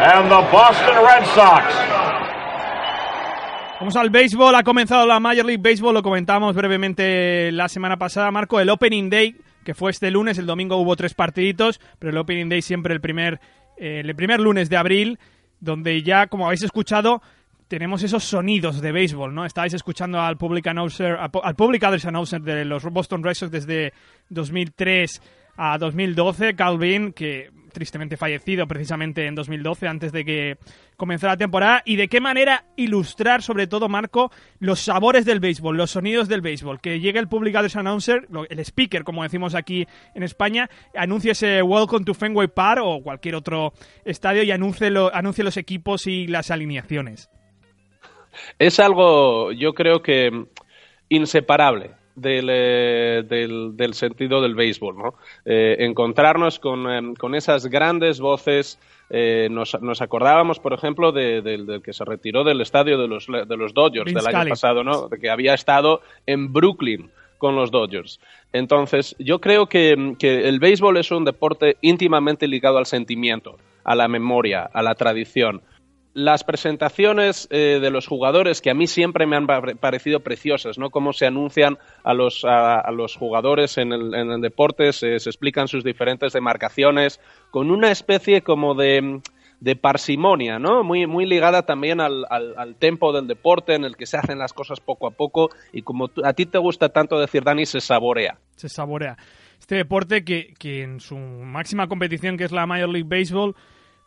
And 0.03 0.29
the 0.29 0.41
Boston 0.51 0.95
Red 1.05 1.25
Sox. 1.35 1.65
Vamos 3.79 3.95
al 3.95 4.09
béisbol, 4.09 4.53
ha 4.55 4.63
comenzado 4.63 5.07
la 5.07 5.19
Major 5.19 5.45
League 5.45 5.61
Baseball, 5.61 5.93
lo 5.93 6.03
comentamos 6.03 6.55
brevemente 6.55 7.51
la 7.51 7.67
semana 7.67 7.97
pasada, 7.97 8.29
Marco, 8.29 8.59
el 8.59 8.69
Opening 8.69 9.09
Day, 9.09 9.35
que 9.63 9.73
fue 9.73 9.89
este 9.89 10.11
lunes, 10.11 10.37
el 10.37 10.45
domingo 10.45 10.77
hubo 10.77 10.95
tres 10.95 11.15
partiditos, 11.15 11.79
pero 11.97 12.11
el 12.11 12.17
Opening 12.17 12.49
Day 12.49 12.61
siempre 12.61 12.93
el 12.93 13.01
primer, 13.01 13.39
eh, 13.77 14.01
el 14.05 14.15
primer 14.15 14.39
lunes 14.39 14.69
de 14.69 14.77
abril, 14.77 15.19
donde 15.59 16.03
ya, 16.03 16.27
como 16.27 16.45
habéis 16.45 16.63
escuchado, 16.63 17.21
tenemos 17.71 18.03
esos 18.03 18.25
sonidos 18.25 18.81
de 18.81 18.91
béisbol, 18.91 19.33
¿no? 19.33 19.45
Estáis 19.45 19.73
escuchando 19.73 20.19
al 20.19 20.35
Public 20.35 20.67
Announcer, 20.67 21.15
al 21.17 21.55
Public 21.55 21.81
Address 21.81 22.05
Announcer 22.05 22.41
de 22.41 22.65
los 22.65 22.83
Boston 22.83 23.23
Red 23.23 23.35
Sox 23.35 23.49
desde 23.49 23.93
2003 24.27 25.21
a 25.55 25.77
2012, 25.77 26.53
Calvin, 26.57 27.13
que 27.13 27.49
tristemente 27.71 28.17
fallecido 28.17 28.67
precisamente 28.67 29.25
en 29.25 29.35
2012, 29.35 29.87
antes 29.87 30.11
de 30.11 30.25
que 30.25 30.57
comenzara 30.97 31.31
la 31.31 31.37
temporada, 31.37 31.81
y 31.85 31.95
de 31.95 32.09
qué 32.09 32.19
manera 32.19 32.65
ilustrar, 32.75 33.41
sobre 33.41 33.67
todo, 33.67 33.87
Marco, 33.87 34.33
los 34.59 34.81
sabores 34.81 35.23
del 35.23 35.39
béisbol, 35.39 35.77
los 35.77 35.91
sonidos 35.91 36.27
del 36.27 36.41
béisbol. 36.41 36.81
Que 36.81 36.99
llegue 36.99 37.19
el 37.19 37.29
Public 37.29 37.55
Address 37.55 37.77
Announcer, 37.77 38.27
el 38.49 38.59
speaker, 38.59 39.05
como 39.05 39.23
decimos 39.23 39.55
aquí 39.55 39.87
en 40.13 40.23
España, 40.23 40.69
anuncie 40.93 41.31
ese 41.31 41.61
Welcome 41.61 42.03
to 42.03 42.15
Fenway 42.15 42.49
Park 42.49 42.81
o 42.83 43.01
cualquier 43.01 43.35
otro 43.35 43.71
estadio 44.03 44.43
y 44.43 44.51
anuncie, 44.51 44.89
lo, 44.89 45.15
anuncie 45.15 45.45
los 45.45 45.55
equipos 45.55 46.05
y 46.05 46.27
las 46.27 46.51
alineaciones. 46.51 47.29
Es 48.59 48.79
algo, 48.79 49.51
yo 49.51 49.73
creo 49.73 50.01
que 50.01 50.45
inseparable 51.09 51.91
eh, 52.23 53.23
del, 53.27 53.77
del, 53.77 53.93
sentido 53.93 54.41
del 54.41 54.55
béisbol, 54.55 54.97
¿no? 54.97 55.15
Eh, 55.45 55.77
encontrarnos 55.79 56.59
con, 56.59 56.89
em, 56.91 57.15
con, 57.15 57.35
esas 57.35 57.67
grandes 57.67 58.19
voces. 58.19 58.79
Eh, 59.09 59.47
nos, 59.49 59.79
nos, 59.81 60.01
acordábamos, 60.01 60.59
por 60.59 60.73
ejemplo, 60.73 61.11
del 61.11 61.43
de, 61.43 61.81
que 61.83 61.93
se 61.93 62.05
retiró 62.05 62.43
del 62.43 62.61
estadio 62.61 62.97
de 62.97 63.07
los, 63.07 63.27
de 63.27 63.57
los 63.57 63.73
Dodgers 63.73 64.13
del 64.13 64.27
año 64.27 64.49
pasado, 64.49 64.83
¿no? 64.83 65.07
De 65.09 65.19
que 65.19 65.29
había 65.29 65.53
estado 65.53 66.01
en 66.25 66.53
Brooklyn 66.53 67.09
con 67.37 67.55
los 67.55 67.71
Dodgers. 67.71 68.19
Entonces, 68.53 69.15
yo 69.19 69.39
creo 69.39 69.67
que, 69.67 70.15
que 70.19 70.47
el 70.47 70.59
béisbol 70.59 70.97
es 70.97 71.11
un 71.11 71.25
deporte 71.25 71.77
íntimamente 71.81 72.47
ligado 72.47 72.77
al 72.77 72.85
sentimiento, 72.85 73.57
a 73.83 73.95
la 73.95 74.07
memoria, 74.07 74.69
a 74.71 74.81
la 74.81 74.95
tradición 74.95 75.61
las 76.13 76.43
presentaciones 76.43 77.47
eh, 77.51 77.79
de 77.81 77.89
los 77.89 78.07
jugadores 78.07 78.61
que 78.61 78.69
a 78.69 78.73
mí 78.73 78.87
siempre 78.87 79.25
me 79.25 79.37
han 79.37 79.47
parecido 79.47 80.19
preciosas, 80.19 80.77
¿no? 80.77 80.89
Cómo 80.89 81.13
se 81.13 81.25
anuncian 81.25 81.77
a 82.03 82.13
los, 82.13 82.43
a, 82.43 82.89
los 82.91 83.15
jugadores 83.15 83.77
en 83.77 83.93
el, 83.93 84.13
en 84.13 84.31
el 84.31 84.41
deporte, 84.41 84.91
se, 84.91 85.15
explican 85.15 85.67
sus 85.67 85.83
diferentes 85.83 86.33
demarcaciones 86.33 87.19
con 87.49 87.71
una 87.71 87.91
especie 87.91 88.41
como 88.41 88.75
de, 88.75 89.21
de 89.61 89.75
parsimonia, 89.77 90.59
¿no? 90.59 90.83
Muy, 90.83 91.07
muy 91.07 91.25
ligada 91.25 91.61
también 91.65 92.01
al, 92.01 92.25
al, 92.29 92.75
tempo 92.75 93.13
del 93.13 93.27
deporte 93.27 93.75
en 93.75 93.85
el 93.85 93.95
que 93.95 94.05
se 94.05 94.17
hacen 94.17 94.37
las 94.37 94.51
cosas 94.51 94.81
poco 94.81 95.07
a 95.07 95.11
poco 95.11 95.49
y 95.71 95.81
como 95.81 96.09
a 96.23 96.33
ti 96.33 96.45
te 96.45 96.57
gusta 96.57 96.89
tanto 96.89 97.19
decir, 97.19 97.43
Dani, 97.43 97.65
se 97.65 97.79
saborea. 97.79 98.37
Se 98.55 98.67
saborea. 98.67 99.17
Este 99.59 99.75
deporte 99.75 100.25
que, 100.25 100.53
que 100.59 100.81
en 100.81 100.99
su 100.99 101.15
máxima 101.15 101.87
competición, 101.87 102.35
que 102.35 102.43
es 102.43 102.51
la 102.51 102.65
Major 102.65 102.89
League 102.89 103.07
Baseball, 103.07 103.55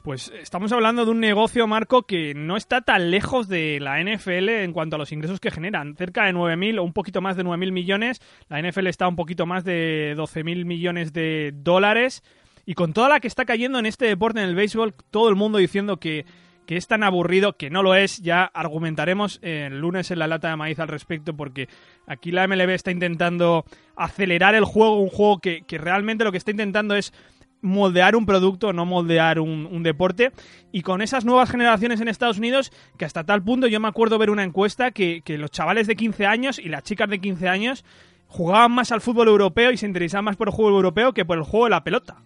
pues 0.05 0.31
estamos 0.39 0.71
hablando 0.71 1.07
de 1.07 1.13
un 1.13 1.19
negocio, 1.19 1.67
Marco, 1.67 2.03
que 2.03 2.35
no 2.35 2.59
está 2.59 2.83
tan 2.83 3.11
lejos 3.11 3.49
de 3.49 3.81
la 3.81 3.99
NFL 4.03 4.51
en 4.51 4.75
cuanto 4.75 4.97
a 4.97 4.99
los 4.99 5.13
ingresos 5.13 5.41
que 5.41 5.51
generan. 5.51 5.97
Cerca 5.97 6.27
de 6.27 6.35
9.000 6.35 6.79
o 6.79 6.83
un 6.83 6.93
poquito 6.93 7.23
más 7.23 7.39
de 7.39 7.43
9.000 7.43 7.73
millones. 7.73 8.21
La 8.51 8.61
NFL 8.61 8.89
está 8.89 9.09
un 9.09 9.17
poquito 9.17 9.47
más 9.47 9.65
de 9.65 10.15
12.000 10.15 10.67
millones 10.67 11.15
de 11.15 11.55
dólares. 11.57 12.23
Y 12.67 12.75
con 12.75 12.93
toda 12.93 13.09
la 13.09 13.19
que 13.19 13.29
está 13.29 13.47
cayendo 13.47 13.79
en 13.79 13.87
este 13.87 14.05
deporte, 14.05 14.43
en 14.43 14.51
el 14.51 14.55
béisbol, 14.55 14.93
todo 15.11 15.31
el 15.31 15.37
mundo 15.37 15.57
diciendo 15.57 15.97
que, 15.97 16.27
que 16.67 16.77
es 16.77 16.87
tan 16.87 17.03
aburrido, 17.03 17.57
que 17.57 17.71
no 17.71 17.83
lo 17.83 17.95
es, 17.95 18.19
ya 18.19 18.45
argumentaremos 18.45 19.39
el 19.41 19.81
lunes 19.81 20.11
en 20.11 20.19
la 20.19 20.27
lata 20.27 20.51
de 20.51 20.57
maíz 20.57 20.81
al 20.81 20.89
respecto, 20.89 21.35
porque 21.35 21.71
aquí 22.07 22.31
la 22.31 22.47
MLB 22.47 22.69
está 22.73 22.91
intentando 22.91 23.65
acelerar 23.97 24.55
el 24.55 24.65
juego, 24.65 25.01
un 25.01 25.09
juego 25.09 25.39
que, 25.39 25.63
que 25.63 25.79
realmente 25.79 26.25
lo 26.25 26.31
que 26.31 26.39
está 26.39 26.51
intentando 26.51 26.95
es 26.95 27.15
moldear 27.65 28.15
un 28.15 28.27
producto, 28.27 28.73
no 28.73 28.85
moldear 28.85 29.41
un, 29.41 29.83
deporte. 29.83 30.33
Y 30.71 30.83
con 30.83 31.03
esas 31.03 31.25
nuevas 31.25 31.51
generaciones 31.51 32.01
en 32.01 32.09
Estados 32.09 32.39
Unidos, 32.39 32.71
que 32.97 33.05
hasta 33.05 33.25
tal 33.25 33.43
punto 33.43 33.67
yo 33.67 33.81
me 33.81 33.89
acuerdo 33.89 34.19
ver 34.19 34.31
una 34.31 34.45
encuesta 34.45 34.93
que, 34.93 35.23
los 35.27 35.51
chavales 35.51 35.87
de 35.87 35.97
15 35.97 36.27
años 36.27 36.59
y 36.59 36.69
las 36.69 36.85
chicas 36.85 37.09
de 37.09 37.21
15 37.21 37.49
años 37.49 37.85
jugaban 38.29 38.73
más 38.73 38.93
al 38.93 39.01
fútbol 39.01 39.29
europeo 39.29 39.73
y 39.73 39.77
se 39.77 39.87
interesaban 39.87 40.27
más 40.27 40.37
por 40.37 40.49
el 40.49 40.55
juego 40.55 40.77
europeo 40.77 41.13
que 41.13 41.25
por 41.25 41.39
el 41.39 41.45
juego 41.45 41.67
de 41.67 41.71
la 41.71 41.85
pelota. 41.85 42.17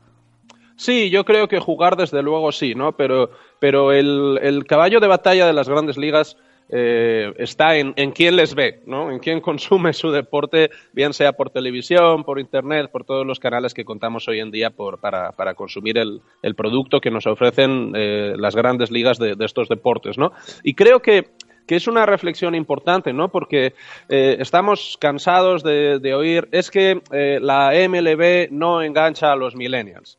Sí, 0.77 1.11
yo 1.11 1.25
creo 1.25 1.49
que 1.49 1.59
jugar 1.59 1.97
desde 1.97 2.23
luego 2.23 2.53
sí, 2.53 2.75
¿no? 2.75 2.93
Pero, 2.93 3.31
pero 3.59 3.93
el, 3.93 4.39
el 4.43 4.65
caballo 4.65 5.01
de 5.01 5.09
batalla 5.09 5.47
de 5.47 5.53
las 5.53 5.69
grandes 5.69 5.97
ligas 5.97 6.37
eh, 6.71 7.33
está 7.39 7.77
en, 7.77 7.95
en, 7.97 8.13
quién 8.13 8.37
les 8.37 8.55
ve, 8.55 8.81
¿no? 8.87 9.11
en 9.11 9.19
quién 9.19 9.41
consume 9.41 9.93
su 9.93 10.11
deporte, 10.11 10.71
bien 10.93 11.13
sea 11.13 11.33
por 11.33 11.51
televisión, 11.51 12.25
por 12.25 12.39
internet, 12.39 12.91
por 12.91 13.05
todos 13.05 13.27
los 13.27 13.41
canales 13.41 13.73
que 13.75 13.85
contamos 13.85 14.29
hoy 14.29 14.41
en 14.41 14.51
día 14.51 14.71
para, 14.71 15.33
para, 15.33 15.55
consumir 15.55 15.99
el, 15.99 16.21
el, 16.43 16.55
producto 16.55 17.01
que 17.01 17.11
nos 17.11 17.27
ofrecen 17.27 17.93
eh, 17.97 18.35
las 18.37 18.55
grandes 18.55 18.91
ligas 18.91 19.19
de, 19.19 19.37
estos 19.41 19.69
deportes. 19.69 20.19
¿no? 20.19 20.33
Y 20.63 20.75
creo 20.75 21.01
que, 21.01 21.31
que 21.67 21.77
es 21.77 21.89
una 21.89 22.05
reflexión 22.05 22.55
importante, 22.55 23.13
¿no? 23.13 23.31
Porque 23.31 23.75
eh, 24.09 24.37
estamos 24.39 24.99
cansados 25.01 25.63
de, 25.63 25.99
de, 26.01 26.15
oír, 26.15 26.49
es 26.53 26.71
que 26.71 27.01
la 27.41 27.73
MLB 27.89 28.51
no 28.51 28.83
engancha 28.83 29.33
a 29.33 29.37
los 29.37 29.57
millennials. 29.57 30.19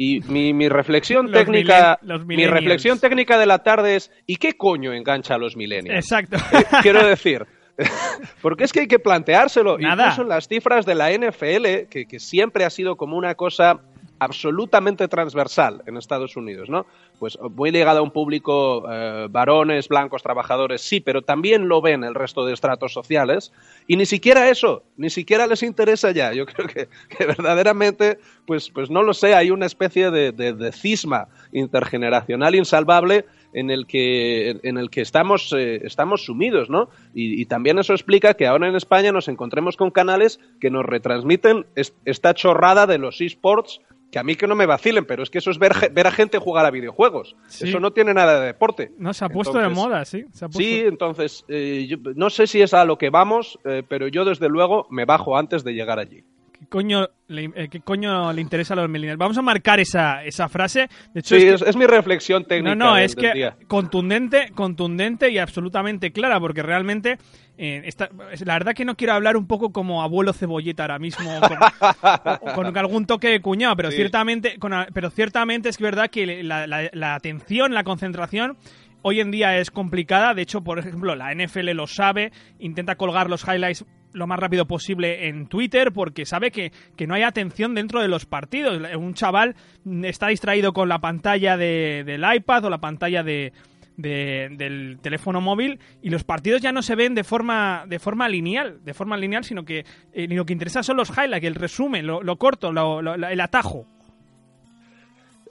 Y 0.00 0.20
mi, 0.28 0.54
mi 0.54 0.68
reflexión 0.68 1.32
técnica, 1.32 1.98
mi 2.24 2.46
reflexión 2.46 3.00
técnica 3.00 3.36
de 3.36 3.46
la 3.46 3.64
tarde 3.64 3.96
es 3.96 4.12
¿y 4.26 4.36
qué 4.36 4.56
coño 4.56 4.94
engancha 4.94 5.34
a 5.34 5.38
los 5.38 5.56
millennials? 5.56 5.98
Exacto. 5.98 6.36
Eh, 6.36 6.64
quiero 6.82 7.04
decir, 7.04 7.44
porque 8.40 8.62
es 8.62 8.72
que 8.72 8.80
hay 8.80 8.86
que 8.86 9.00
planteárselo. 9.00 9.76
Nada. 9.76 10.04
Incluso 10.04 10.22
las 10.22 10.46
cifras 10.46 10.86
de 10.86 10.94
la 10.94 11.10
NFL, 11.10 11.88
que, 11.90 12.06
que 12.08 12.20
siempre 12.20 12.64
ha 12.64 12.70
sido 12.70 12.96
como 12.96 13.16
una 13.16 13.34
cosa 13.34 13.80
absolutamente 14.18 15.08
transversal 15.08 15.82
en 15.86 15.96
Estados 15.96 16.36
Unidos, 16.36 16.68
¿no? 16.68 16.86
Pues 17.18 17.38
muy 17.54 17.70
ligado 17.70 18.00
a 18.00 18.02
un 18.02 18.10
público 18.10 18.84
eh, 18.90 19.26
varones, 19.30 19.88
blancos, 19.88 20.22
trabajadores, 20.22 20.80
sí, 20.82 21.00
pero 21.00 21.22
también 21.22 21.68
lo 21.68 21.80
ven 21.80 22.04
el 22.04 22.14
resto 22.14 22.44
de 22.44 22.54
estratos 22.54 22.92
sociales 22.92 23.52
y 23.86 23.96
ni 23.96 24.06
siquiera 24.06 24.48
eso, 24.48 24.82
ni 24.96 25.10
siquiera 25.10 25.46
les 25.46 25.62
interesa 25.62 26.10
ya. 26.10 26.32
Yo 26.32 26.46
creo 26.46 26.68
que, 26.68 26.88
verdaderamente, 27.18 28.18
pues, 28.46 28.70
pues 28.70 28.90
no 28.90 29.02
lo 29.02 29.14
sé, 29.14 29.34
hay 29.34 29.50
una 29.50 29.66
especie 29.66 30.10
de, 30.10 30.32
de, 30.32 30.72
cisma 30.72 31.28
intergeneracional 31.52 32.54
insalvable 32.54 33.24
en 33.52 33.70
el 33.70 33.86
que, 33.86 34.60
en 34.62 34.76
el 34.76 34.90
que 34.90 35.00
estamos, 35.00 35.52
eh, 35.56 35.80
estamos 35.84 36.24
sumidos, 36.24 36.68
¿no? 36.68 36.90
Y, 37.14 37.40
y, 37.40 37.46
también 37.46 37.78
eso 37.78 37.94
explica 37.94 38.34
que 38.34 38.46
ahora 38.46 38.68
en 38.68 38.76
España 38.76 39.10
nos 39.10 39.28
encontremos 39.28 39.76
con 39.76 39.90
canales 39.90 40.38
que 40.60 40.70
nos 40.70 40.84
retransmiten 40.84 41.66
esta 42.04 42.34
chorrada 42.34 42.86
de 42.86 42.98
los 42.98 43.20
esports 43.20 43.80
que 44.10 44.18
a 44.18 44.22
mí 44.22 44.36
que 44.36 44.46
no 44.46 44.54
me 44.54 44.66
vacilen, 44.66 45.04
pero 45.04 45.22
es 45.22 45.30
que 45.30 45.38
eso 45.38 45.50
es 45.50 45.58
ver, 45.58 45.72
ver 45.92 46.06
a 46.06 46.10
gente 46.10 46.38
jugar 46.38 46.64
a 46.64 46.70
videojuegos. 46.70 47.36
Eso 47.48 47.78
no 47.80 47.92
tiene 47.92 48.14
nada 48.14 48.40
de 48.40 48.46
deporte. 48.46 48.92
No, 48.98 49.12
se 49.12 49.24
ha 49.24 49.28
puesto 49.28 49.58
de 49.58 49.68
moda, 49.68 50.04
sí. 50.04 50.24
Sí, 50.50 50.82
entonces, 50.86 51.44
eh, 51.48 51.96
no 52.14 52.30
sé 52.30 52.46
si 52.46 52.62
es 52.62 52.72
a 52.74 52.84
lo 52.84 52.96
que 52.96 53.10
vamos, 53.10 53.58
eh, 53.64 53.82
pero 53.86 54.08
yo 54.08 54.24
desde 54.24 54.48
luego 54.48 54.86
me 54.90 55.04
bajo 55.04 55.36
antes 55.36 55.64
de 55.64 55.74
llegar 55.74 55.98
allí. 55.98 56.24
¿Qué 56.60 56.66
coño, 56.66 57.08
le, 57.28 57.50
eh, 57.54 57.68
¿Qué 57.70 57.80
coño 57.80 58.32
le 58.32 58.40
interesa 58.40 58.74
a 58.74 58.76
los 58.78 58.88
millennials? 58.88 59.18
Vamos 59.18 59.38
a 59.38 59.42
marcar 59.42 59.78
esa, 59.80 60.24
esa 60.24 60.48
frase. 60.48 60.88
De 61.14 61.20
hecho, 61.20 61.38
sí, 61.38 61.46
es, 61.46 61.76
mi 61.76 61.86
reflexión 61.86 62.44
técnica. 62.44 62.74
No, 62.74 62.86
no, 62.86 62.94
del, 62.96 63.04
es 63.04 63.14
del 63.14 63.24
que 63.24 63.32
día. 63.34 63.56
contundente, 63.68 64.50
contundente 64.54 65.30
y 65.30 65.38
absolutamente 65.38 66.10
clara, 66.12 66.40
porque 66.40 66.62
realmente 66.62 67.16
eh, 67.56 67.82
esta, 67.84 68.08
la 68.44 68.54
verdad 68.54 68.74
que 68.74 68.84
no 68.84 68.96
quiero 68.96 69.12
hablar 69.14 69.36
un 69.36 69.46
poco 69.46 69.70
como 69.72 70.02
abuelo 70.02 70.32
cebolleta 70.32 70.82
ahora 70.82 70.98
mismo, 70.98 71.30
con, 71.40 72.54
con 72.54 72.76
algún 72.76 73.06
toque 73.06 73.28
de 73.28 73.40
cuñado, 73.40 73.76
pero 73.76 73.90
Sí. 73.90 73.96
ciertamente, 73.96 74.58
con, 74.58 74.72
pero 74.92 75.10
ciertamente 75.10 75.68
es 75.68 75.78
verdad 75.78 76.10
que 76.10 76.42
la, 76.42 76.66
la- 76.66 76.90
la 76.92 77.14
atención, 77.14 77.72
la 77.72 77.84
concentración 77.84 78.56
hoy 79.02 79.20
en 79.20 79.30
día 79.30 79.56
es 79.58 79.70
complicada. 79.70 80.34
De 80.34 80.42
hecho, 80.42 80.62
por 80.62 80.78
ejemplo, 80.80 81.14
la 81.14 81.32
NFL 81.32 81.70
lo 81.70 81.86
sabe, 81.86 82.32
intenta 82.58 82.96
colgar 82.96 83.30
los 83.30 83.46
highlights 83.46 83.84
lo 84.12 84.26
más 84.26 84.38
rápido 84.38 84.66
posible 84.66 85.28
en 85.28 85.46
Twitter 85.46 85.92
porque 85.92 86.24
sabe 86.26 86.50
que, 86.50 86.72
que 86.96 87.06
no 87.06 87.14
hay 87.14 87.22
atención 87.22 87.74
dentro 87.74 88.00
de 88.00 88.08
los 88.08 88.26
partidos. 88.26 88.80
Un 88.96 89.14
chaval 89.14 89.54
está 90.02 90.28
distraído 90.28 90.72
con 90.72 90.88
la 90.88 90.98
pantalla 91.00 91.56
de- 91.56 92.04
del 92.06 92.24
iPad 92.34 92.64
o 92.64 92.70
la 92.70 92.78
pantalla 92.78 93.22
de, 93.22 93.52
de- 93.96 94.48
del 94.52 94.98
teléfono 95.02 95.40
móvil 95.40 95.78
y 96.02 96.10
los 96.10 96.24
partidos 96.24 96.62
ya 96.62 96.72
no 96.72 96.82
se 96.82 96.94
ven 96.94 97.14
de 97.14 97.24
forma 97.24 97.84
de 97.86 97.98
forma 97.98 98.28
lineal, 98.28 98.78
de 98.84 98.94
forma 98.94 99.16
lineal, 99.16 99.44
sino 99.44 99.64
que 99.64 99.84
eh, 100.12 100.26
lo 100.28 100.44
que 100.46 100.52
interesa 100.52 100.82
son 100.82 100.96
los 100.96 101.10
highlights, 101.10 101.44
el 101.46 101.54
resumen, 101.54 102.06
lo, 102.06 102.22
lo 102.22 102.36
corto, 102.36 102.72
lo- 102.72 103.02
lo- 103.02 103.14
el 103.14 103.40
atajo. 103.40 103.86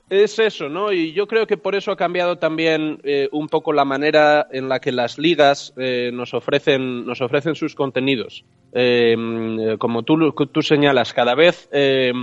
Es 0.10 0.40
eso, 0.40 0.70
¿no? 0.70 0.94
Y 0.94 1.12
yo 1.12 1.28
creo 1.28 1.48
que 1.48 1.58
por 1.58 1.76
eso 1.76 1.92
ha 1.92 1.98
cambiado 1.98 2.38
también 2.38 3.00
eh, 3.04 3.28
un 3.34 3.50
poco 3.50 3.74
la 3.74 3.84
manera 3.84 4.48
en 4.52 4.70
la 4.70 4.80
que 4.80 4.94
las 4.94 5.18
ligas 5.18 5.74
eh, 5.76 6.12
nos 6.14 6.34
ofrecen 6.34 7.06
nos 7.06 7.20
ofrecen 7.20 7.56
sus 7.56 7.76
contenidos. 7.76 8.46
Eh, 8.72 9.16
mm, 9.18 9.78
como 9.78 10.04
tú, 10.04 10.32
tú 10.32 10.62
señalas, 10.62 11.14
cada 11.14 11.36
vez 11.36 11.68
eh, 11.74 12.14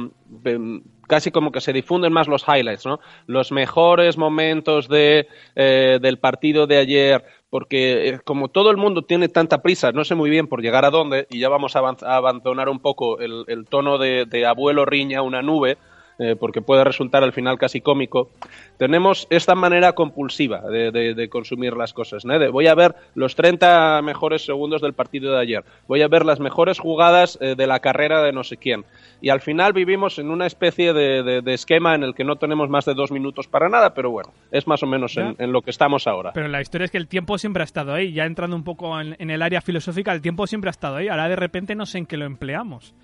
em, 0.45 0.83
casi 1.07 1.31
como 1.31 1.53
que 1.53 1.61
se 1.61 1.73
difunden 1.73 2.13
más 2.13 2.29
los 2.29 2.45
highlights, 2.49 2.87
¿no? 2.87 3.01
Los 3.27 3.53
mejores 3.53 4.17
momentos 4.17 4.89
de, 4.89 5.29
eh, 5.55 5.99
del 6.01 6.19
partido 6.19 6.67
de 6.67 6.79
ayer, 6.79 7.25
porque 7.51 8.09
eh, 8.09 8.19
como 8.25 8.49
todo 8.49 8.71
el 8.71 8.77
mundo 8.77 9.03
tiene 9.03 9.29
tanta 9.29 9.63
prisa, 9.63 9.93
no 9.93 10.05
sé 10.05 10.15
muy 10.15 10.31
bien 10.31 10.47
por 10.47 10.63
llegar 10.63 10.85
a 10.85 10.91
dónde, 10.91 11.27
y 11.31 11.41
ya 11.41 11.49
vamos 11.49 11.77
a, 11.77 11.81
abandonar 11.81 12.69
un 12.69 12.81
poco 12.81 13.21
el, 13.21 13.45
el 13.49 13.67
tono 13.67 13.99
de, 13.99 14.25
de 14.25 14.47
abuelo 14.47 14.85
riña 14.85 15.23
una 15.23 15.43
nube, 15.43 15.77
eh, 16.19 16.37
porque 16.39 16.61
puede 16.63 16.85
resultar 16.85 17.23
al 17.25 17.33
final 17.33 17.59
casi 17.59 17.81
cómico, 17.81 18.31
tenemos 18.77 19.27
esta 19.31 19.55
manera 19.55 19.93
compulsiva 19.93 20.61
de, 20.63 20.91
de- 20.91 21.15
de 21.15 21.29
consumir 21.29 21.75
las 21.77 21.93
cosas. 21.93 22.25
¿no? 22.25 22.39
De, 22.39 22.49
voy 22.49 22.67
a 22.67 22.75
ver 22.75 22.95
los 23.15 23.35
30 23.37 24.01
mejores 24.03 24.45
segundos 24.45 24.83
del 24.83 24.93
partido 24.95 25.33
de 25.35 25.41
ayer, 25.41 25.65
voy 25.87 26.03
a 26.03 26.09
ver 26.09 26.25
las 26.25 26.41
mejores 26.41 26.79
jugadas 26.79 27.39
eh, 27.41 27.55
de 27.57 27.67
la 27.67 27.81
carrera 27.81 28.23
de 28.23 28.33
no 28.33 28.45
sé 28.45 28.57
quién. 28.57 28.85
Y 29.21 29.31
al 29.31 29.41
final 29.41 29.73
vivimos 29.73 30.19
en 30.19 30.31
una 30.31 30.47
especie 30.47 30.93
de, 30.93 31.43
esquema 31.55 31.95
en 31.95 32.03
el 32.03 32.15
que 32.15 32.25
no 32.25 32.37
tenemos 32.37 32.69
más 32.69 32.85
de 32.85 32.95
dos 32.95 33.11
minutos 33.11 33.47
para 33.49 33.69
nada, 33.69 33.95
pero 33.95 34.11
bueno, 34.11 34.33
es 34.51 34.67
más 34.67 34.83
o 34.83 34.87
menos 34.87 35.17
en, 35.17 35.35
en 35.39 35.53
lo 35.53 35.63
que 35.63 35.71
estamos 35.71 36.07
ahora. 36.07 36.33
Pero 36.35 36.49
la 36.49 36.61
historia 36.61 36.85
es 36.87 36.91
que 36.91 36.99
el 36.99 37.09
tiempo 37.09 37.39
siempre 37.39 37.63
ha 37.63 37.65
estado 37.65 37.95
ahí. 37.95 38.13
Ya 38.13 38.25
entrando 38.27 38.55
un 38.57 38.65
poco 38.65 39.01
en, 39.01 39.17
en 39.19 39.31
el 39.31 39.41
área 39.41 39.61
filosófica, 39.63 40.13
el 40.13 40.21
tiempo 40.21 40.47
siempre 40.47 40.69
ha 40.69 40.73
estado 40.73 40.97
ahí. 40.97 41.09
Ahora 41.09 41.29
de 41.29 41.37
repente 41.37 41.75
no 41.75 41.87
sé 41.87 41.99
en 41.99 42.07
qué 42.07 42.17
lo 42.17 42.27
empleamos. 42.27 42.95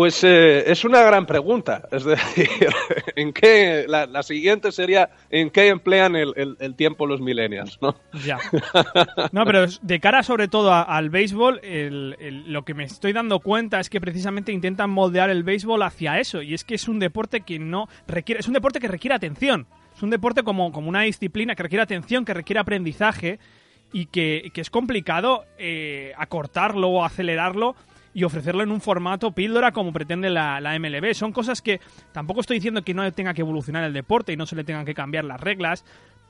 Pues 0.00 0.24
eh, 0.24 0.64
es 0.70 0.86
una 0.86 1.02
gran 1.02 1.26
pregunta. 1.26 1.86
Es 1.92 2.04
decir, 2.04 2.48
¿en 3.16 3.34
qué, 3.34 3.84
la, 3.86 4.06
la 4.06 4.22
siguiente 4.22 4.72
sería 4.72 5.10
¿en 5.28 5.50
qué 5.50 5.68
emplean 5.68 6.16
el, 6.16 6.32
el- 6.36 6.56
el 6.58 6.74
tiempo 6.74 7.06
los 7.06 7.20
millennials? 7.20 7.78
¿no? 7.82 7.94
Ya. 8.24 8.38
No, 9.30 9.44
pero 9.44 9.66
de 9.82 10.00
cara 10.00 10.22
sobre 10.22 10.48
todo 10.48 10.72
al 10.72 11.10
béisbol, 11.10 11.60
el- 11.62 12.50
lo 12.50 12.62
que 12.64 12.72
me 12.72 12.84
estoy 12.84 13.12
dando 13.12 13.40
cuenta 13.40 13.78
es 13.78 13.90
que 13.90 14.00
precisamente 14.00 14.52
intentan 14.52 14.88
moldear 14.88 15.28
el 15.28 15.42
béisbol 15.42 15.82
hacia 15.82 16.18
eso. 16.18 16.40
Y 16.40 16.54
es 16.54 16.64
que 16.64 16.76
es 16.76 16.88
un 16.88 16.98
deporte 16.98 17.42
que 17.42 17.58
no 17.58 17.86
requiere. 18.08 18.40
Es 18.40 18.48
un 18.48 18.54
deporte 18.54 18.80
que 18.80 18.88
requiere 18.88 19.14
atención. 19.14 19.66
Es 19.94 20.02
un 20.02 20.08
deporte 20.08 20.42
como, 20.44 20.72
como 20.72 20.88
una 20.88 21.02
disciplina 21.02 21.54
que 21.54 21.62
requiere 21.64 21.82
atención, 21.82 22.24
que 22.24 22.32
requiere 22.32 22.58
aprendizaje 22.60 23.38
y 23.92 24.06
que, 24.06 24.50
que 24.54 24.62
es 24.62 24.70
complicado 24.70 25.44
eh, 25.58 26.14
acortarlo 26.16 26.88
o 26.88 27.04
acelerarlo 27.04 27.76
y 28.12 28.24
ofrecerlo 28.24 28.62
en 28.62 28.70
un 28.70 28.80
formato 28.80 29.32
píldora 29.32 29.72
como 29.72 29.92
pretende 29.92 30.30
la, 30.30 30.60
MLB. 30.78 31.14
Son 31.14 31.32
cosas 31.32 31.62
que 31.62 31.80
tampoco 32.12 32.40
estoy 32.40 32.56
diciendo 32.56 32.82
que 32.82 32.94
no 32.94 33.10
tenga 33.12 33.34
que 33.34 33.42
evolucionar 33.42 33.84
el 33.84 33.92
deporte 33.92 34.32
y 34.32 34.36
no 34.36 34.46
se 34.46 34.56
le 34.56 34.64
tengan 34.64 34.84
que 34.84 34.94
cambiar 34.94 35.24
las 35.24 35.40
reglas, 35.40 35.84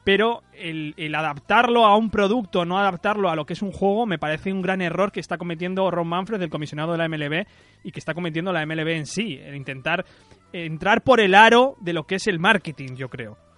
pero 0.05 0.43
el, 0.53 0.95
el 0.97 1.14
adaptarlo 1.14 1.85
a 1.85 1.97
un 1.97 2.11
producto, 2.11 2.64
no 2.64 2.79
adaptarlo 2.79 3.31
a 3.31 3.37
lo 3.37 3.47
que 3.47 3.53
es 3.53 3.62
un 3.62 3.73
juego, 3.73 4.07
me 4.07 4.19
parece 4.19 4.53
un 4.53 4.62
gran 4.62 4.81
error 4.81 5.12
que 5.12 5.21
está 5.21 5.38
cometiendo 5.38 5.90
Ron 5.90 6.09
Manfred, 6.09 6.40
el 6.40 6.51
comisionado 6.51 6.93
de 6.93 6.99
la 6.99 7.09
MLB, 7.09 7.47
y 7.85 7.93
que 7.93 7.99
está 7.99 8.14
cometiendo 8.14 8.53
la 8.53 8.64
MLB 8.64 8.88
en 8.88 9.07
sí, 9.07 9.38
el 9.43 9.55
intentar 9.55 10.05
entrar 10.53 11.03
por 11.03 11.21
el 11.21 11.35
aro 11.35 11.77
de 11.81 11.93
lo 11.93 12.07
que 12.07 12.16
es 12.16 12.27
el 12.27 12.38
marketing, 12.38 12.97
yo 12.97 13.09
creo. 13.09 13.50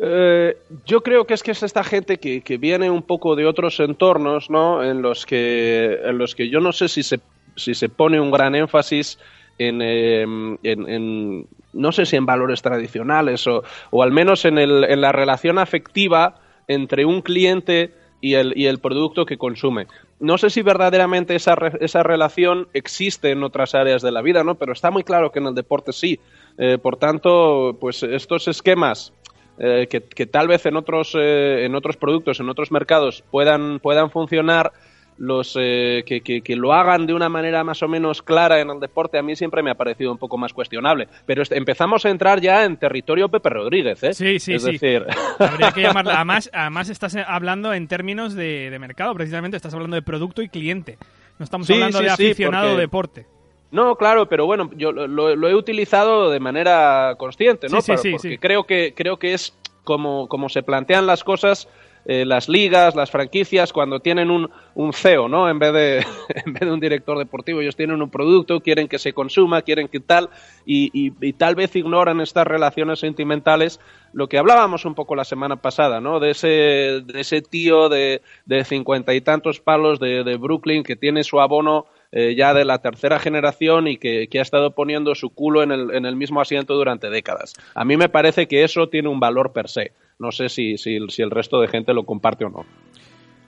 Eh, 0.00 0.56
yo 0.86 1.02
creo 1.02 1.24
que 1.24 1.34
es 1.34 1.42
que 1.42 1.52
es 1.52 1.62
esta 1.62 1.84
gente 1.84 2.18
que, 2.18 2.40
que 2.42 2.58
viene 2.58 2.90
un 2.90 3.02
poco 3.02 3.36
de 3.36 3.46
otros 3.46 3.78
entornos, 3.80 4.50
¿no? 4.50 4.82
En 4.82 5.02
los 5.02 5.24
que, 5.24 6.00
en 6.04 6.18
los 6.18 6.34
que 6.34 6.48
yo 6.48 6.60
no 6.60 6.72
sé 6.72 6.88
si 6.88 7.02
se, 7.02 7.20
si 7.56 7.74
se 7.74 7.88
pone 7.88 8.20
un 8.20 8.30
gran 8.32 8.54
énfasis 8.54 9.18
en, 9.58 9.80
eh, 9.82 10.22
en- 10.22 10.88
en- 10.88 11.46
no 11.72 11.92
sé 11.92 12.06
si 12.06 12.16
en 12.16 12.26
valores 12.26 12.62
tradicionales 12.62 13.46
o, 13.46 13.62
o 13.90 14.02
al 14.02 14.10
menos 14.10 14.44
en, 14.44 14.58
el, 14.58 14.84
en 14.84 15.00
la 15.00 15.12
relación 15.12 15.58
afectiva 15.58 16.40
entre 16.66 17.04
un 17.04 17.20
cliente 17.22 17.92
y 18.20 18.34
el, 18.34 18.52
y 18.56 18.66
el 18.66 18.78
producto 18.78 19.26
que 19.26 19.36
consume. 19.36 19.86
No 20.18 20.38
sé 20.38 20.50
si 20.50 20.62
verdaderamente 20.62 21.34
esa, 21.36 21.54
esa 21.80 22.02
relación 22.02 22.68
existe 22.72 23.30
en 23.30 23.42
otras 23.44 23.74
áreas 23.74 24.02
de 24.02 24.10
la 24.12 24.22
vida, 24.22 24.42
¿no? 24.44 24.54
Pero 24.56 24.72
está 24.72 24.90
muy 24.90 25.04
claro 25.04 25.30
que 25.30 25.40
en 25.40 25.46
el 25.46 25.54
deporte 25.54 25.92
sí. 25.92 26.18
Eh, 26.56 26.78
por 26.78 26.96
tanto, 26.96 27.76
pues 27.80 28.02
estos 28.02 28.48
esquemas 28.48 29.12
eh, 29.58 29.86
que, 29.88 30.02
que 30.02 30.26
tal 30.26 30.48
vez 30.48 30.66
en 30.66 30.76
otros, 30.76 31.14
eh, 31.18 31.64
en 31.64 31.74
otros 31.74 31.96
productos, 31.96 32.40
en 32.40 32.48
otros 32.48 32.70
mercados 32.72 33.22
puedan, 33.30 33.78
puedan 33.80 34.10
funcionar, 34.10 34.72
los 35.16 35.56
eh, 35.60 36.02
que, 36.04 36.22
que- 36.22 36.40
que 36.42 36.56
lo 36.56 36.72
hagan 36.72 37.06
de 37.06 37.14
una 37.14 37.28
manera 37.28 37.62
más 37.62 37.80
o 37.84 37.88
menos 37.88 38.20
clara 38.20 38.60
en 38.60 38.68
el 38.70 38.80
deporte, 38.80 39.16
a 39.16 39.22
mí 39.22 39.36
siempre 39.36 39.62
me 39.62 39.70
ha 39.70 39.76
parecido 39.76 40.10
un 40.10 40.18
poco 40.18 40.36
más 40.36 40.52
cuestionable. 40.52 41.06
Pero 41.24 41.42
est- 41.42 41.52
empezamos 41.52 42.04
a 42.04 42.10
entrar 42.10 42.40
ya 42.40 42.64
en 42.64 42.76
territorio 42.78 43.28
Pepe 43.28 43.48
Rodríguez, 43.48 44.02
¿eh? 44.02 44.12
Sí, 44.12 44.40
sí, 44.40 44.54
es 44.54 44.64
sí. 44.64 44.72
decir, 44.72 45.06
Habría 45.38 45.70
que 45.70 45.82
llamarla. 45.82 46.16
Además, 46.16 46.50
además 46.52 46.88
estás 46.88 47.14
hablando 47.14 47.72
en 47.72 47.86
términos 47.86 48.34
de, 48.34 48.70
de 48.70 48.78
mercado, 48.80 49.14
precisamente. 49.14 49.56
Estás 49.56 49.72
hablando 49.74 49.94
de 49.94 50.02
producto 50.02 50.42
y 50.42 50.48
cliente. 50.48 50.98
No 51.38 51.44
estamos 51.44 51.68
Sí, 51.68 51.74
hablando 51.74 51.98
sí, 51.98 52.04
de 52.04 52.10
sí, 52.10 52.24
aficionado 52.24 52.66
porque- 52.70 52.80
deporte. 52.80 53.26
No, 53.74 53.96
claro, 53.96 54.26
pero 54.28 54.46
bueno, 54.46 54.70
yo 54.76 54.92
lo, 54.92 55.06
lo- 55.36 55.48
he 55.48 55.54
utilizado 55.54 56.30
de 56.30 56.40
manera 56.40 57.14
consciente, 57.18 57.66
¿no? 57.68 57.80
Sí, 57.80 57.82
sí, 57.82 57.88
Para- 57.92 58.02
sí, 58.02 58.10
porque 58.12 58.38
creo 58.38 58.64
que 58.64 58.94
creo 58.96 59.18
que 59.18 59.34
es 59.34 59.52
como, 59.82 60.28
como 60.28 60.48
se 60.48 60.62
plantean 60.62 61.06
las 61.06 61.24
cosas 61.24 61.68
eh, 62.06 62.26
las 62.26 62.50
ligas, 62.50 62.94
las 62.94 63.10
franquicias 63.10 63.72
cuando 63.72 63.98
tienen 64.00 64.30
un, 64.30 64.50
un 64.74 64.92
CEO, 64.92 65.26
¿no? 65.26 65.48
En 65.48 65.58
vez 65.58 65.72
de 65.72 65.98
en 66.46 66.52
vez 66.52 66.60
de 66.60 66.70
un 66.70 66.78
director 66.78 67.16
deportivo, 67.18 67.62
ellos 67.62 67.76
tienen 67.76 68.00
un 68.02 68.10
producto, 68.10 68.60
quieren 68.60 68.88
que 68.88 68.98
se 68.98 69.14
consuma, 69.14 69.62
quieren 69.62 69.88
que 69.88 70.00
tal 70.00 70.28
y, 70.66 70.90
y- 70.92 71.12
y 71.20 71.32
tal 71.32 71.54
vez 71.54 71.74
ignoran 71.74 72.20
estas 72.20 72.46
relaciones 72.46 73.00
sentimentales. 73.00 73.80
Lo 74.12 74.28
que 74.28 74.36
hablábamos 74.38 74.84
un 74.84 74.94
poco 74.94 75.16
la 75.16 75.24
semana 75.24 75.56
pasada, 75.56 76.00
¿no? 76.00 76.20
De 76.20 76.30
ese 76.32 76.46
de 76.48 77.20
ese 77.20 77.40
tío 77.42 77.88
de 77.88 78.20
de 78.44 78.64
cincuenta 78.64 79.14
y 79.14 79.20
tantos 79.22 79.58
palos 79.60 79.98
de, 79.98 80.22
de 80.24 80.36
Brooklyn 80.36 80.82
que 80.84 80.96
tiene 80.96 81.24
su 81.24 81.40
abono 81.40 81.86
eh, 82.16 82.36
ya 82.36 82.54
de 82.54 82.64
la 82.64 82.78
tercera 82.78 83.18
generación 83.18 83.88
y 83.88 83.96
que, 83.96 84.28
que 84.28 84.38
ha 84.38 84.42
estado 84.42 84.70
poniendo 84.70 85.16
su 85.16 85.30
culo 85.30 85.64
en 85.64 85.72
el, 85.72 85.90
en 85.92 86.06
el 86.06 86.14
mismo 86.14 86.40
asiento 86.40 86.74
durante 86.74 87.10
décadas. 87.10 87.54
A 87.74 87.84
mí 87.84 87.96
me 87.96 88.08
parece 88.08 88.46
que 88.46 88.62
eso 88.62 88.88
tiene 88.88 89.08
un 89.08 89.18
valor 89.18 89.52
per 89.52 89.68
se. 89.68 89.90
No 90.20 90.30
sé 90.30 90.48
si, 90.48 90.78
si, 90.78 91.00
si 91.08 91.22
el 91.22 91.32
resto 91.32 91.60
de 91.60 91.66
gente 91.66 91.92
lo 91.92 92.04
comparte 92.04 92.44
o 92.44 92.50
no. 92.50 92.64